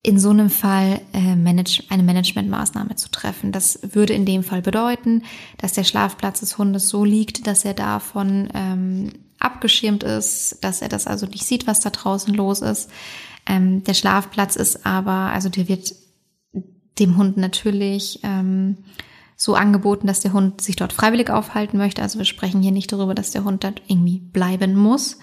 [0.06, 3.52] in so einem Fall äh, manage, eine Managementmaßnahme zu treffen.
[3.52, 5.24] Das würde in dem Fall bedeuten,
[5.58, 10.90] dass der Schlafplatz des Hundes so liegt, dass er davon ähm, abgeschirmt ist, dass er
[10.90, 12.92] das also nicht sieht, was da draußen los ist.
[13.48, 15.96] Ähm, der Schlafplatz ist aber, also der wird
[17.00, 18.78] dem Hund natürlich ähm,
[19.36, 22.04] so angeboten, dass der Hund sich dort freiwillig aufhalten möchte.
[22.04, 25.18] Also wir sprechen hier nicht darüber, dass der Hund dort irgendwie bleiben muss,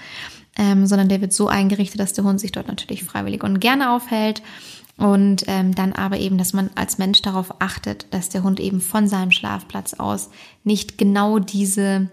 [0.57, 3.93] ähm, sondern der wird so eingerichtet, dass der Hund sich dort natürlich freiwillig und gerne
[3.93, 4.43] aufhält.
[4.99, 8.81] Und ähm, dann aber eben, dass man als Mensch darauf achtet, dass der Hund eben
[8.81, 10.31] von seinem Schlafplatz aus
[10.65, 12.11] nicht genau diese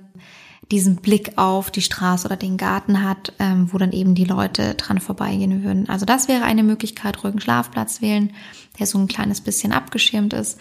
[0.71, 4.75] diesen Blick auf die Straße oder den Garten hat, ähm, wo dann eben die Leute
[4.75, 5.89] dran vorbeigehen würden.
[5.89, 8.34] Also das wäre eine Möglichkeit, ruhigen Schlafplatz wählen,
[8.78, 10.60] der so ein kleines bisschen abgeschirmt ist.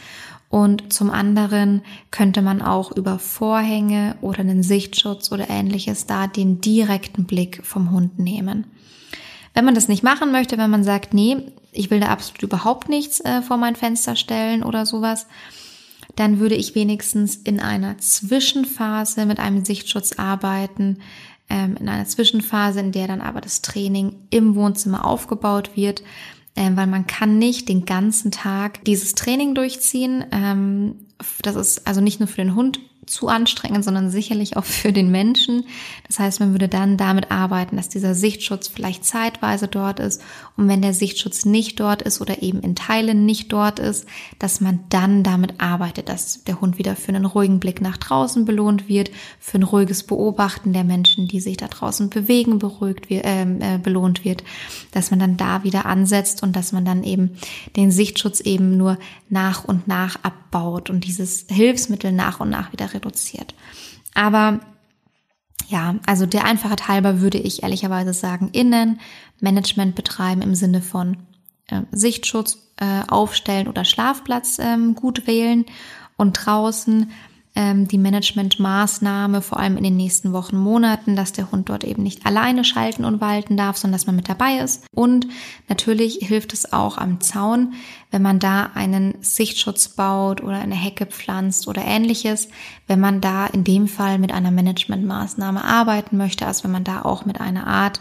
[0.51, 6.61] Und zum anderen könnte man auch über Vorhänge oder einen Sichtschutz oder ähnliches da den
[6.61, 8.67] direkten Blick vom Hund nehmen.
[9.53, 11.37] Wenn man das nicht machen möchte, wenn man sagt, nee,
[11.73, 15.27] ich will da absolut überhaupt nichts äh, vor mein Fenster stellen oder sowas,
[16.17, 20.99] dann würde ich wenigstens in einer Zwischenphase mit einem Sichtschutz arbeiten,
[21.51, 26.03] ähm, in einer Zwischenphase, in der dann aber das Training im Wohnzimmer aufgebaut wird,
[26.57, 30.25] ähm, weil man kann nicht den ganzen Tag dieses Training durchziehen.
[30.33, 31.07] Ähm,
[31.43, 35.11] das ist also nicht nur für den Hund zu anstrengend, sondern sicherlich auch für den
[35.11, 35.65] Menschen.
[36.07, 40.23] Das heißt, man würde dann damit arbeiten, dass dieser Sichtschutz vielleicht zeitweise dort ist
[40.57, 44.07] und wenn der Sichtschutz nicht dort ist oder eben in Teilen nicht dort ist,
[44.39, 48.45] dass man dann damit arbeitet, dass der Hund wieder für einen ruhigen Blick nach draußen
[48.45, 53.61] belohnt wird, für ein ruhiges Beobachten der Menschen, die sich da draußen bewegen, beruhigt ähm,
[53.61, 54.43] äh, belohnt wird,
[54.91, 57.37] dass man dann da wieder ansetzt und dass man dann eben
[57.77, 62.95] den Sichtschutz eben nur nach und nach abbaut und dieses Hilfsmittel nach und nach wieder
[62.99, 63.55] reduziert.
[64.15, 64.61] Aber
[65.69, 69.01] ja, also der Einfachheit halber würde ich ehrlicherweise sagen, innen
[69.41, 71.19] Management betreiben im Sinne von
[71.67, 75.67] äh, Sichtschutz äh, aufstellen oder Schlafplatz ähm, gut wählen
[76.17, 77.11] und draußen
[77.59, 82.05] ähm, die Managementmaßnahme, vor allem in den nächsten Wochen, Monaten, dass der Hund dort eben
[82.05, 84.87] nicht alleine schalten und walten darf, sondern dass man mit dabei ist.
[84.95, 85.27] Und
[85.69, 87.75] natürlich hilft es auch am Zaun,
[88.13, 92.47] wenn man da einen Sichtschutz baut oder eine Hecke pflanzt oder ähnliches,
[92.87, 97.03] wenn man da in dem Fall mit einer Managementmaßnahme arbeiten möchte, also wenn man da
[97.03, 98.01] auch mit einer Art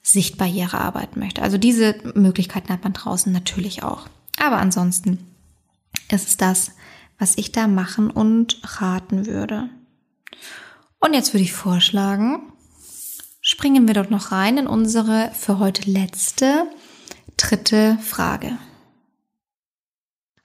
[0.00, 1.42] Sichtbarriere arbeiten möchte.
[1.42, 4.06] Also diese Möglichkeiten hat man draußen natürlich auch.
[4.38, 5.18] Aber ansonsten
[6.08, 6.70] ist es das,
[7.18, 9.68] was ich da machen und raten würde.
[11.00, 12.52] Und jetzt würde ich vorschlagen,
[13.40, 16.66] springen wir dort noch rein in unsere für heute letzte,
[17.36, 18.56] dritte Frage.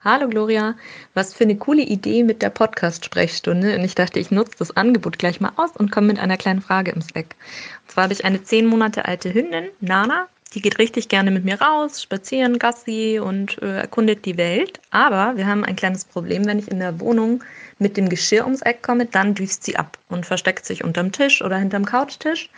[0.00, 0.76] Hallo Gloria,
[1.12, 3.74] was für eine coole Idee mit der Podcast-Sprechstunde.
[3.76, 6.62] Und ich dachte, ich nutze das Angebot gleich mal aus und komme mit einer kleinen
[6.62, 7.34] Frage im Slack.
[7.82, 11.44] Und zwar habe ich eine zehn Monate alte Hündin, Nana, die geht richtig gerne mit
[11.44, 14.80] mir raus, spazieren, Gassi und äh, erkundet die Welt.
[14.90, 17.44] Aber wir haben ein kleines Problem, wenn ich in der Wohnung
[17.78, 21.42] mit dem Geschirr ums Eck komme, dann düst sie ab und versteckt sich unterm Tisch
[21.42, 22.50] oder hinterm Couchtisch.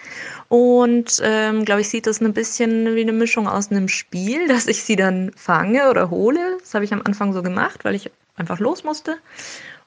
[0.49, 4.67] Und ähm, glaube ich, sieht das ein bisschen wie eine Mischung aus einem Spiel, dass
[4.67, 6.59] ich sie dann fange oder hole.
[6.61, 9.19] Das habe ich am Anfang so gemacht, weil ich einfach los musste.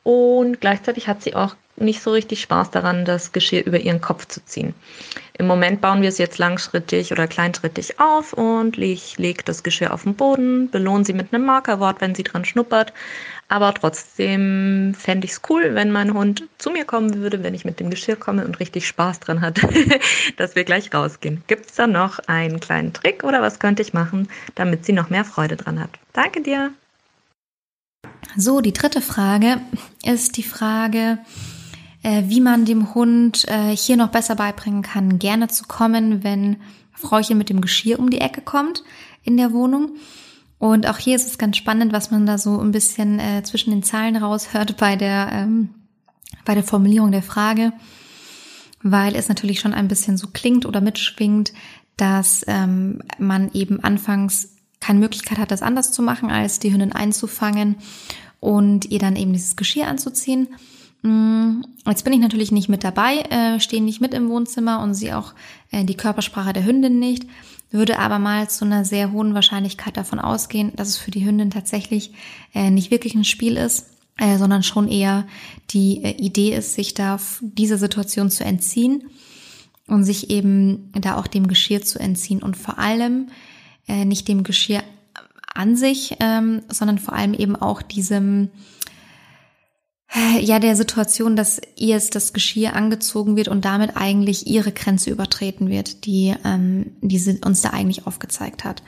[0.03, 4.27] Und gleichzeitig hat sie auch nicht so richtig Spaß daran, das Geschirr über ihren Kopf
[4.27, 4.73] zu ziehen.
[5.35, 9.91] Im Moment bauen wir es jetzt langschrittig oder kleinschrittig auf und ich lege das Geschirr
[9.91, 12.93] auf den Boden, belohne sie mit einem Markerwort, wenn sie dran schnuppert.
[13.49, 17.65] Aber trotzdem fände ich es cool, wenn mein Hund zu mir kommen würde, wenn ich
[17.65, 19.59] mit dem Geschirr komme und richtig Spaß dran hat,
[20.37, 21.43] dass wir gleich rausgehen.
[21.47, 25.09] Gibt es da noch einen kleinen Trick oder was könnte ich machen, damit sie noch
[25.09, 25.89] mehr Freude dran hat?
[26.13, 26.71] Danke dir.
[28.35, 29.61] So, die dritte Frage
[30.03, 31.19] ist die Frage,
[32.03, 36.57] äh, wie man dem Hund äh, hier noch besser beibringen kann, gerne zu kommen, wenn
[36.93, 38.83] Frauchen mit dem Geschirr um die Ecke kommt
[39.23, 39.95] in der Wohnung.
[40.59, 43.71] Und auch hier ist es ganz spannend, was man da so ein bisschen äh, zwischen
[43.71, 45.69] den Zeilen raushört bei der, ähm,
[46.45, 47.73] bei der Formulierung der Frage,
[48.81, 51.53] weil es natürlich schon ein bisschen so klingt oder mitschwingt,
[51.97, 56.91] dass ähm, man eben anfangs keine Möglichkeit hat, das anders zu machen, als die Hündin
[56.91, 57.77] einzufangen
[58.39, 60.49] und ihr dann eben dieses Geschirr anzuziehen.
[61.03, 64.93] Mm, jetzt bin ich natürlich nicht mit dabei, äh, stehe nicht mit im Wohnzimmer und
[64.93, 65.33] sehe auch
[65.71, 67.27] äh, die Körpersprache der Hündin nicht,
[67.71, 71.51] würde aber mal zu einer sehr hohen Wahrscheinlichkeit davon ausgehen, dass es für die Hündin
[71.51, 72.13] tatsächlich
[72.53, 73.87] äh, nicht wirklich ein Spiel ist,
[74.17, 75.27] äh, sondern schon eher
[75.71, 79.03] die äh, Idee ist, sich da dieser Situation zu entziehen
[79.87, 83.27] und sich eben da auch dem Geschirr zu entziehen und vor allem
[83.89, 84.83] äh, nicht dem Geschirr
[85.53, 88.49] an sich, ähm, sondern vor allem eben auch diesem
[90.39, 95.09] ja, der Situation, dass ihr jetzt das Geschirr angezogen wird und damit eigentlich ihre Grenze
[95.09, 98.83] übertreten wird, die, ähm, die sie uns da eigentlich aufgezeigt hat.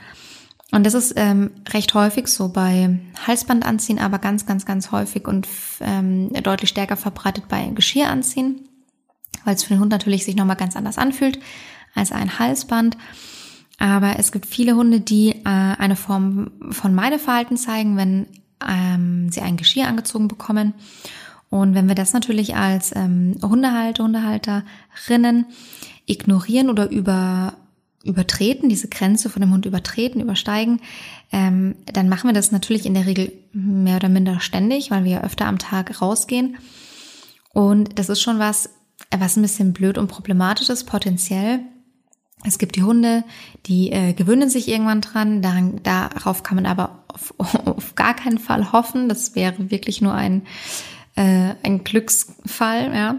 [0.72, 5.46] Und das ist ähm, recht häufig so bei Halsbandanziehen, aber ganz, ganz, ganz häufig und
[5.80, 8.68] ähm, deutlich stärker verbreitet bei Geschirranziehen,
[9.44, 11.38] weil es für den Hund natürlich sich nochmal ganz anders anfühlt
[11.94, 12.96] als ein Halsband.
[13.78, 18.26] Aber es gibt viele Hunde, die äh, eine Form von Meideverhalten zeigen, wenn
[18.66, 20.74] ähm, sie ein Geschirr angezogen bekommen.
[21.48, 25.46] Und wenn wir das natürlich als ähm, Hundehalter, Hundehalterinnen
[26.06, 27.54] ignorieren oder über,
[28.04, 30.80] übertreten, diese Grenze von dem Hund übertreten, übersteigen,
[31.32, 35.12] ähm, dann machen wir das natürlich in der Regel mehr oder minder ständig, weil wir
[35.12, 36.56] ja öfter am Tag rausgehen.
[37.52, 38.70] Und das ist schon was,
[39.16, 41.60] was ein bisschen blöd und problematisch ist, potenziell.
[42.46, 43.24] Es gibt die Hunde,
[43.66, 45.42] die äh, gewöhnen sich irgendwann dran.
[45.42, 49.08] Daran, darauf kann man aber auf, auf gar keinen Fall hoffen.
[49.08, 50.42] Das wäre wirklich nur ein,
[51.16, 53.16] äh, ein Glücksfall, ja.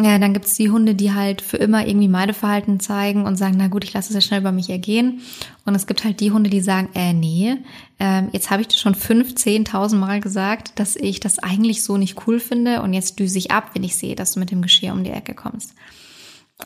[0.00, 3.68] Ja, dann gibt's die Hunde, die halt für immer irgendwie Meideverhalten zeigen und sagen, na
[3.68, 5.20] gut, ich lasse es ja schnell über mich ergehen.
[5.66, 7.58] Und es gibt halt die Hunde, die sagen, äh, nee,
[7.98, 11.98] äh, jetzt habe ich dir schon fünf, zehntausend Mal gesagt, dass ich das eigentlich so
[11.98, 14.62] nicht cool finde und jetzt düse ich ab, wenn ich sehe, dass du mit dem
[14.62, 15.74] Geschirr um die Ecke kommst.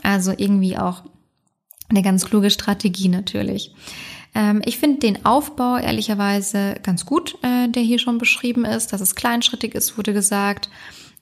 [0.04, 1.02] Also irgendwie auch
[1.88, 3.72] eine ganz kluge Strategie natürlich.
[4.36, 9.00] Ähm, ich finde den Aufbau ehrlicherweise ganz gut, äh, der hier schon beschrieben ist, dass
[9.00, 10.68] es kleinschrittig ist, wurde gesagt,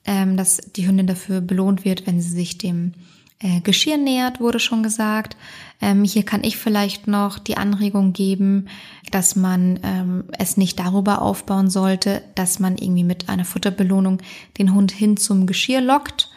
[0.05, 2.93] ähm, dass die Hündin dafür belohnt wird, wenn sie sich dem
[3.39, 5.37] äh, Geschirr nähert, wurde schon gesagt.
[5.81, 8.67] Ähm, hier kann ich vielleicht noch die Anregung geben,
[9.11, 14.19] dass man es nicht darüber aufbauen sollte, dass man irgendwie mit einer Futterbelohnung
[14.57, 16.29] den Hund hin zum Geschirr lockt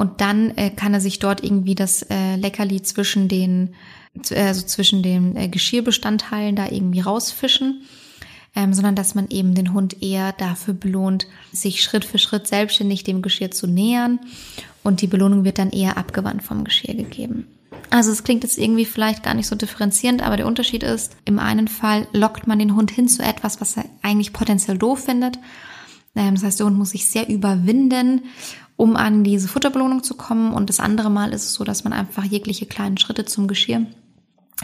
[0.00, 3.74] und dann äh, kann er sich dort irgendwie das äh, Leckerli zwischen den,
[4.34, 7.82] also zwischen den äh, Geschirrbestandteilen da irgendwie rausfischen.
[8.56, 13.04] Ähm, sondern dass man eben den Hund eher dafür belohnt, sich Schritt für Schritt selbstständig
[13.04, 14.18] dem Geschirr zu nähern
[14.82, 17.46] und die Belohnung wird dann eher abgewandt vom Geschirr gegeben.
[17.90, 21.38] Also es klingt jetzt irgendwie vielleicht gar nicht so differenzierend, aber der Unterschied ist, im
[21.38, 25.38] einen Fall lockt man den Hund hin zu etwas, was er eigentlich potenziell doof findet.
[26.16, 28.22] Ähm, das heißt, der Hund muss sich sehr überwinden
[28.80, 30.54] um an diese Futterbelohnung zu kommen.
[30.54, 33.84] Und das andere Mal ist es so, dass man einfach jegliche kleinen Schritte zum Geschirr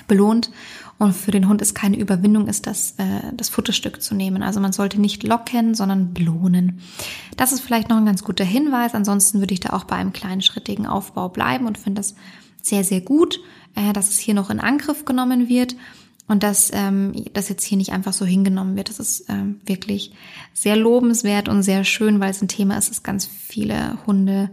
[0.09, 0.51] belohnt.
[0.97, 4.43] Und für den Hund ist keine Überwindung, ist das, äh, das Futterstück zu nehmen.
[4.43, 6.81] Also man sollte nicht locken, sondern belohnen.
[7.37, 8.95] Das ist vielleicht noch ein ganz guter Hinweis.
[8.95, 12.15] Ansonsten würde ich da auch bei einem kleinen schrittigen Aufbau bleiben und finde das
[12.63, 13.39] sehr, sehr gut,
[13.75, 15.77] äh, dass es hier noch in Angriff genommen wird.
[16.29, 18.89] Und dass ähm, das jetzt hier nicht einfach so hingenommen wird.
[18.89, 20.13] Das ist ähm, wirklich
[20.53, 24.51] sehr lobenswert und sehr schön, weil es ein Thema ist, das ganz viele Hunde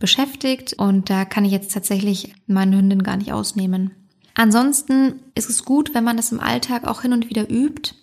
[0.00, 0.72] beschäftigt.
[0.72, 3.92] Und da kann ich jetzt tatsächlich meine Hündin gar nicht ausnehmen.
[4.34, 7.94] Ansonsten ist es gut, wenn man das im Alltag auch hin und wieder übt.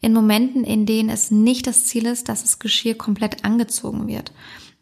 [0.00, 4.32] In Momenten, in denen es nicht das Ziel ist, dass das Geschirr komplett angezogen wird.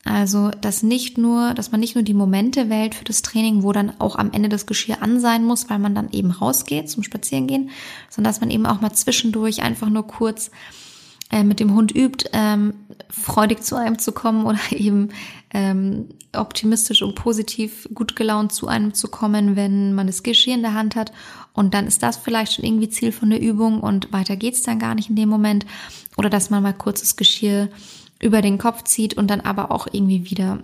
[0.04, 3.72] Also, dass nicht nur, dass man nicht nur die Momente wählt für das Training, wo
[3.72, 7.02] dann auch am Ende das Geschirr an sein muss, weil man dann eben rausgeht zum
[7.02, 7.70] Spazierengehen,
[8.08, 10.50] sondern dass man eben auch mal zwischendurch einfach nur kurz
[11.30, 12.74] äh, mit dem Hund übt, ähm,
[13.10, 15.10] freudig zu einem zu kommen oder eben
[15.52, 20.62] ähm, optimistisch und positiv gut gelaunt zu einem zu kommen, wenn man das Geschirr in
[20.62, 21.12] der Hand hat.
[21.52, 24.78] Und dann ist das vielleicht schon irgendwie Ziel von der Übung und weiter geht's dann
[24.78, 25.66] gar nicht in dem Moment.
[26.16, 27.68] Oder dass man mal kurz das Geschirr
[28.20, 30.58] über den Kopf zieht und dann aber auch irgendwie wieder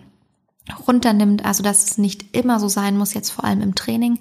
[0.86, 1.44] runternimmt.
[1.44, 4.18] Also dass es nicht immer so sein muss, jetzt vor allem im Training,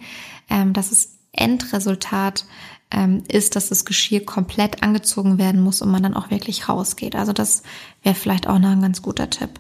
[0.50, 2.46] ähm, dass es Endresultat
[2.92, 7.16] ähm, ist, dass das Geschirr komplett angezogen werden muss und man dann auch wirklich rausgeht.
[7.16, 7.64] Also das
[8.04, 9.60] wäre vielleicht auch noch ein ganz guter Tipp.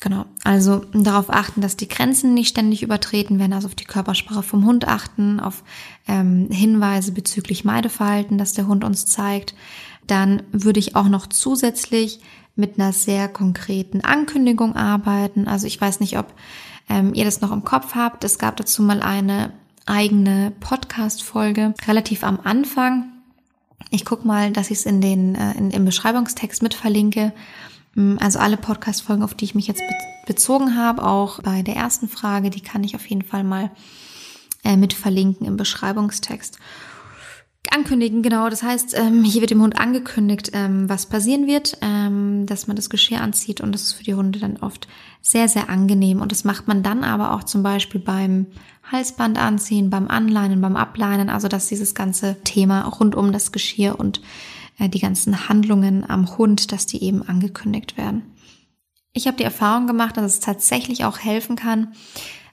[0.00, 0.24] Genau.
[0.44, 4.64] Also darauf achten, dass die Grenzen nicht ständig übertreten werden, also auf die Körpersprache vom
[4.64, 5.62] Hund achten, auf
[6.08, 9.54] ähm, Hinweise bezüglich Meideverhalten, das der Hund uns zeigt.
[10.06, 12.20] Dann würde ich auch noch zusätzlich
[12.60, 15.48] mit einer sehr konkreten Ankündigung arbeiten.
[15.48, 16.32] Also ich weiß nicht, ob
[16.88, 18.22] ähm, ihr das noch im Kopf habt.
[18.24, 19.52] Es gab dazu mal eine
[19.86, 23.12] eigene Podcast-Folge relativ am Anfang.
[23.90, 27.32] Ich guck mal, dass ich es in den äh, in, im Beschreibungstext mit verlinke.
[27.94, 29.82] Mm, also alle Podcast-Folgen, auf die ich mich jetzt
[30.26, 33.70] bezogen habe, auch bei der ersten Frage, die kann ich auf jeden Fall mal
[34.64, 36.58] äh, mit verlinken im Beschreibungstext.
[37.68, 38.48] Ankündigen, genau.
[38.48, 42.74] Das heißt, ähm, hier wird dem Hund angekündigt, ähm, was passieren wird, ähm, dass man
[42.74, 44.88] das Geschirr anzieht und das ist für die Hunde dann oft
[45.20, 46.20] sehr, sehr angenehm.
[46.22, 48.46] Und das macht man dann aber auch zum Beispiel beim
[48.90, 54.00] Halsband anziehen, beim Anleinen, beim Ableinen, also dass dieses ganze Thema rund um das Geschirr
[54.00, 54.20] und
[54.78, 58.22] äh, die ganzen Handlungen am Hund, dass die eben angekündigt werden.
[59.12, 61.92] Ich habe die Erfahrung gemacht, dass es tatsächlich auch helfen kann,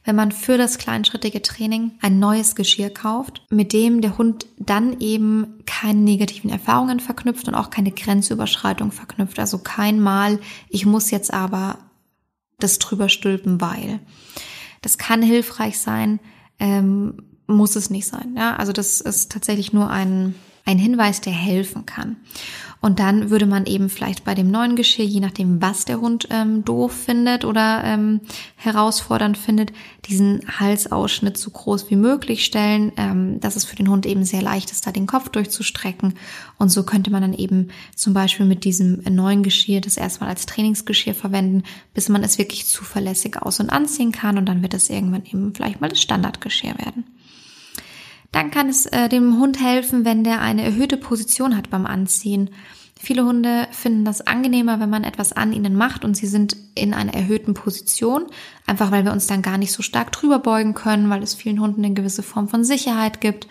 [0.07, 5.01] wenn man für das kleinschrittige Training ein neues Geschirr kauft, mit dem der Hund dann
[5.01, 9.37] eben keine negativen Erfahrungen verknüpft und auch keine Grenzüberschreitung verknüpft.
[9.37, 10.39] Also kein Mal,
[10.69, 11.79] ich muss jetzt aber
[12.57, 13.99] das drüber stülpen, weil.
[14.81, 16.21] Das kann hilfreich sein,
[16.57, 18.33] ähm, muss es nicht sein.
[18.37, 20.35] Ja, also das ist tatsächlich nur ein
[20.67, 22.17] ein Hinweis, der helfen kann.
[22.79, 26.27] Und dann würde man eben vielleicht bei dem neuen Geschirr, je nachdem, was der Hund
[26.29, 28.21] ähm, doof findet oder ähm,
[28.55, 29.73] herausfordernd findet,
[30.05, 34.43] diesen Halsausschnitt so groß wie möglich stellen, ähm, dass es für den Hund eben sehr
[34.43, 36.13] leicht ist, da den Kopf durchzustrecken.
[36.59, 40.45] Und so könnte man dann eben zum Beispiel mit diesem neuen Geschirr das erstmal als
[40.45, 41.63] Trainingsgeschirr verwenden,
[41.95, 44.37] bis man es wirklich zuverlässig aus- und anziehen kann.
[44.37, 47.05] Und dann wird es irgendwann eben vielleicht mal das Standardgeschirr werden.
[48.37, 52.51] Dann kann es äh, dem Hund helfen, wenn der eine erhöhte Position hat beim Anziehen.
[52.99, 56.93] Viele Hunde finden das angenehmer, wenn man etwas an ihnen macht und sie sind in
[56.93, 58.27] einer erhöhten Position,
[58.67, 61.59] einfach weil wir uns dann gar nicht so stark drüber beugen können, weil es vielen
[61.59, 63.47] Hunden eine gewisse Form von Sicherheit gibt.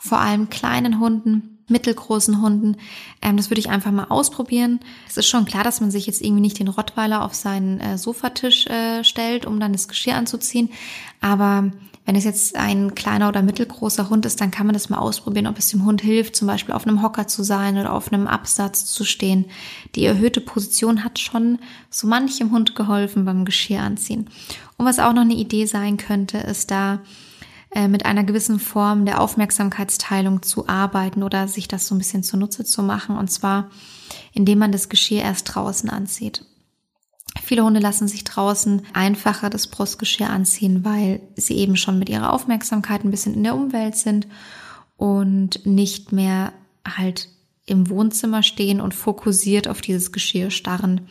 [0.00, 2.76] Vor allem kleinen Hunden, mittelgroßen Hunden.
[3.22, 4.80] Ähm, das würde ich einfach mal ausprobieren.
[5.06, 7.98] Es ist schon klar, dass man sich jetzt irgendwie nicht den Rottweiler auf seinen äh,
[7.98, 10.70] Sofatisch äh, stellt, um dann das Geschirr anzuziehen.
[11.20, 11.70] Aber
[12.08, 15.46] wenn es jetzt ein kleiner oder mittelgroßer Hund ist, dann kann man das mal ausprobieren,
[15.46, 18.26] ob es dem Hund hilft, zum Beispiel auf einem Hocker zu sein oder auf einem
[18.26, 19.44] Absatz zu stehen.
[19.94, 21.58] Die erhöhte Position hat schon
[21.90, 24.30] so manchem Hund geholfen beim Geschirr anziehen.
[24.78, 27.00] Und was auch noch eine Idee sein könnte, ist da
[27.72, 32.22] äh, mit einer gewissen Form der Aufmerksamkeitsteilung zu arbeiten oder sich das so ein bisschen
[32.22, 33.18] zunutze zu machen.
[33.18, 33.68] Und zwar,
[34.32, 36.46] indem man das Geschirr erst draußen anzieht.
[37.48, 42.34] Viele Hunde lassen sich draußen einfacher das Brustgeschirr anziehen, weil sie eben schon mit ihrer
[42.34, 44.26] Aufmerksamkeit ein bisschen in der Umwelt sind
[44.98, 46.52] und nicht mehr
[46.86, 47.30] halt
[47.64, 51.08] im Wohnzimmer stehen und fokussiert auf dieses Geschirr starren.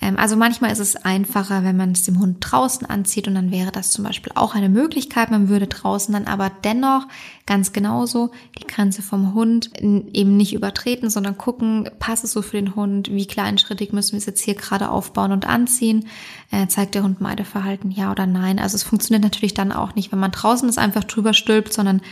[0.00, 3.50] Ähm, also manchmal ist es einfacher, wenn man es dem Hund draußen anzieht und dann
[3.50, 5.30] wäre das zum Beispiel auch eine Möglichkeit.
[5.30, 7.06] Man würde draußen dann aber dennoch
[7.46, 12.58] ganz genauso die Grenze vom Hund eben nicht übertreten, sondern gucken, passt es so für
[12.58, 16.06] den Hund, wie kleinschrittig müssen wir es jetzt hier gerade aufbauen und anziehen,
[16.50, 18.58] äh, zeigt der Hund Meideverhalten, ja oder nein.
[18.58, 22.02] Also es funktioniert natürlich dann auch nicht, wenn man draußen es einfach drüber stülpt, sondern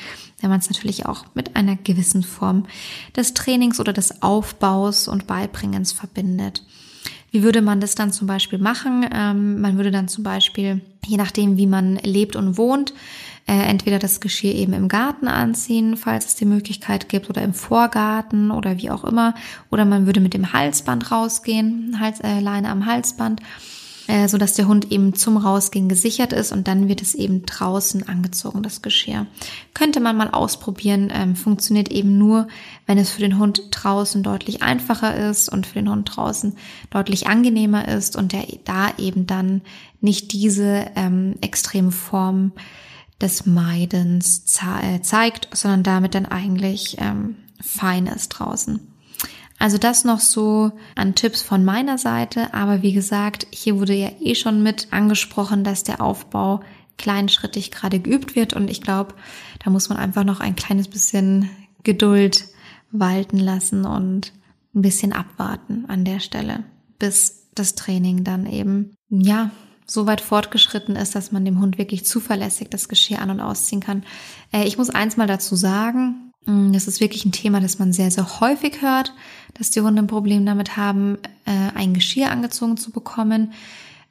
[0.41, 2.66] wenn man es natürlich auch mit einer gewissen Form
[3.14, 6.62] des Trainings oder des Aufbaus und Beibringens verbindet.
[7.31, 9.05] Wie würde man das dann zum Beispiel machen?
[9.12, 12.95] Ähm, man würde dann zum Beispiel, je nachdem, wie man lebt und wohnt,
[13.47, 17.55] äh, entweder das Geschirr eben im Garten anziehen, falls es die Möglichkeit gibt, oder im
[17.55, 19.35] Vorgarten oder wie auch immer.
[19.70, 23.41] Oder man würde mit dem Halsband rausgehen, Hals, äh, Leine am Halsband
[24.07, 27.45] äh, so dass der Hund eben zum Rausgehen gesichert ist und dann wird es eben
[27.45, 29.27] draußen angezogen, das Geschirr.
[29.75, 32.49] Könnte man mal ausprobieren, ähm, funktioniert eben nur,
[32.87, 36.57] wenn es für den Hund draußen deutlich einfacher ist und für den Hund draußen
[36.91, 39.63] deutlich angenehmer ist und der da eben dann
[40.01, 42.53] nicht diese ähm, extreme Form
[43.21, 44.45] des Meidens
[44.83, 48.81] äh, zeigt, sondern damit dann eigentlich ähm, fein ist draußen.
[49.59, 52.53] Also das noch so an Tipps von meiner Seite.
[52.53, 56.61] Aber wie gesagt, hier wurde ja eh schon mit angesprochen, dass der Aufbau
[56.99, 58.53] kleinschrittig gerade geübt wird.
[58.53, 59.15] Und ich glaube,
[59.65, 61.49] da muss man einfach noch ein kleines bisschen
[61.85, 62.47] Geduld
[62.91, 64.33] walten lassen und
[64.75, 66.65] ein bisschen abwarten an der Stelle,
[66.99, 69.51] bis das Training dann eben, ja,
[69.87, 73.81] so weit fortgeschritten ist, dass man dem Hund wirklich zuverlässig das Geschirr an- und ausziehen
[73.81, 74.03] kann.
[74.53, 78.11] Äh, ich muss eins mal dazu sagen, das ist wirklich ein Thema, das man sehr,
[78.11, 79.13] sehr häufig hört,
[79.55, 83.53] dass die Hunde ein Problem damit haben, äh, ein Geschirr angezogen zu bekommen.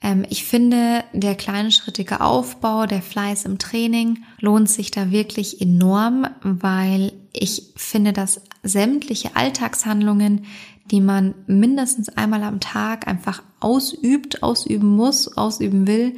[0.02, 5.62] Ähm, ich finde, der kleine schrittige Aufbau, der Fleiß im Training lohnt sich da wirklich
[5.62, 10.46] enorm, weil ich finde, dass sämtliche Alltagshandlungen,
[10.92, 16.18] die man mindestens einmal am Tag einfach ausübt, ausüben muss, ausüben will,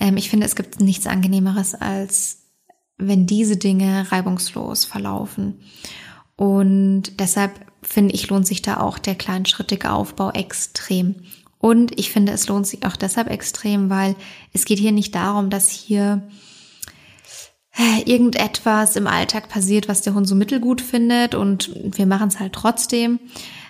[0.00, 2.39] ähm, ich finde, es gibt nichts angenehmeres als
[3.00, 5.60] wenn diese Dinge reibungslos verlaufen.
[6.36, 11.16] Und deshalb finde ich, lohnt sich da auch der kleinschrittige Aufbau extrem.
[11.58, 14.16] Und ich finde, es lohnt sich auch deshalb extrem, weil
[14.52, 16.22] es geht hier nicht darum, dass hier
[17.76, 22.40] äh, irgendetwas im Alltag passiert, was der Hund so mittelgut findet und wir machen es
[22.40, 23.20] halt trotzdem,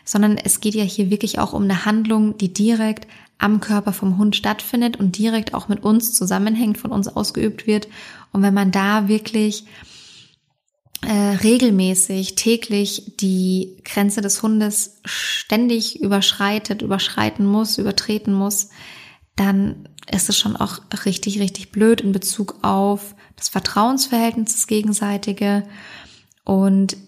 [0.05, 3.07] sondern es geht ja hier wirklich auch um eine Handlung, die direkt
[3.41, 7.89] am Körper vom Hund stattfindet und direkt auch mit uns zusammenhängt, von uns ausgeübt wird.
[8.33, 9.65] Und wenn man da wirklich
[11.03, 18.69] äh, regelmäßig, täglich die Grenze des Hundes ständig überschreitet, überschreiten muss, übertreten muss,
[19.37, 25.63] dann ist es schon auch richtig, richtig blöd in Bezug auf das Vertrauensverhältnis, das gegenseitige.
[26.45, 26.99] Und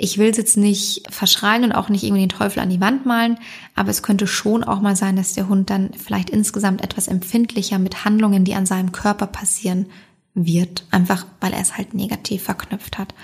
[0.00, 3.04] ich will es jetzt nicht verschreien und auch nicht irgendwie den Teufel an die Wand
[3.04, 3.38] malen,
[3.74, 7.78] aber es könnte schon auch mal sein, dass der Hund dann vielleicht insgesamt etwas empfindlicher
[7.78, 9.86] mit Handlungen, die an seinem Körper passieren,
[10.34, 13.14] wird, einfach weil er es halt negativ verknüpft hat.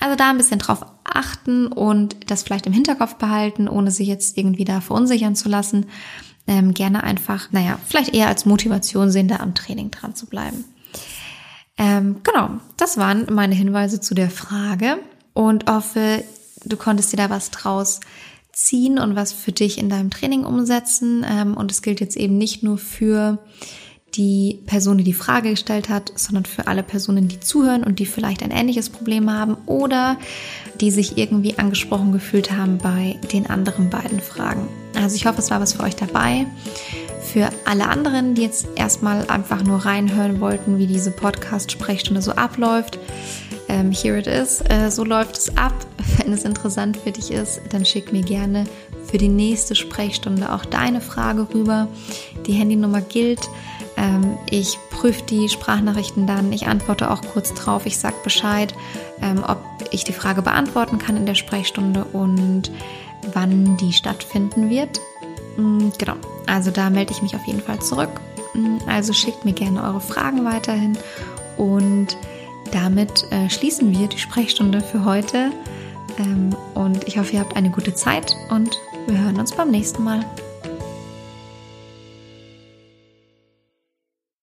[0.00, 4.38] Also da ein bisschen drauf achten und das vielleicht im Hinterkopf behalten, ohne sich jetzt
[4.38, 5.86] irgendwie da verunsichern zu lassen.
[6.46, 10.64] Ähm, gerne einfach, naja, vielleicht eher als Motivation sehen, da am Training dran zu bleiben.
[11.76, 14.98] Ähm, genau, das waren meine Hinweise zu der Frage
[15.34, 16.24] und hoffe,
[16.64, 18.00] du konntest dir da was draus
[18.52, 21.24] ziehen und was für dich in deinem Training umsetzen.
[21.28, 23.38] Ähm, und es gilt jetzt eben nicht nur für
[24.14, 28.06] die Person, die die Frage gestellt hat, sondern für alle Personen, die zuhören und die
[28.06, 30.18] vielleicht ein ähnliches Problem haben oder
[30.80, 34.68] die sich irgendwie angesprochen gefühlt haben bei den anderen beiden Fragen.
[34.94, 36.46] Also ich hoffe, es war was für euch dabei.
[37.22, 42.98] Für alle anderen, die jetzt erstmal einfach nur reinhören wollten, wie diese Podcast-Sprechstunde so abläuft,
[43.68, 45.74] ähm, here it is, äh, so läuft es ab.
[46.18, 48.64] Wenn es interessant für dich ist, dann schick mir gerne
[49.06, 51.88] für die nächste Sprechstunde auch deine Frage rüber.
[52.46, 53.48] Die Handynummer gilt.
[53.96, 58.74] Ähm, ich prüfe die Sprachnachrichten dann, ich antworte auch kurz drauf, ich sage Bescheid,
[59.20, 59.58] ähm, ob
[59.90, 62.70] ich die Frage beantworten kann in der Sprechstunde und
[63.34, 65.00] wann die stattfinden wird.
[65.56, 66.14] Mm, genau,
[66.46, 68.10] also da melde ich mich auf jeden Fall zurück.
[68.54, 70.96] Mm, also schickt mir gerne eure Fragen weiterhin
[71.56, 72.16] und
[72.72, 75.50] damit äh, schließen wir die Sprechstunde für heute.
[76.18, 80.02] Ähm, und ich hoffe, ihr habt eine gute Zeit und wir hören uns beim nächsten
[80.02, 80.24] Mal.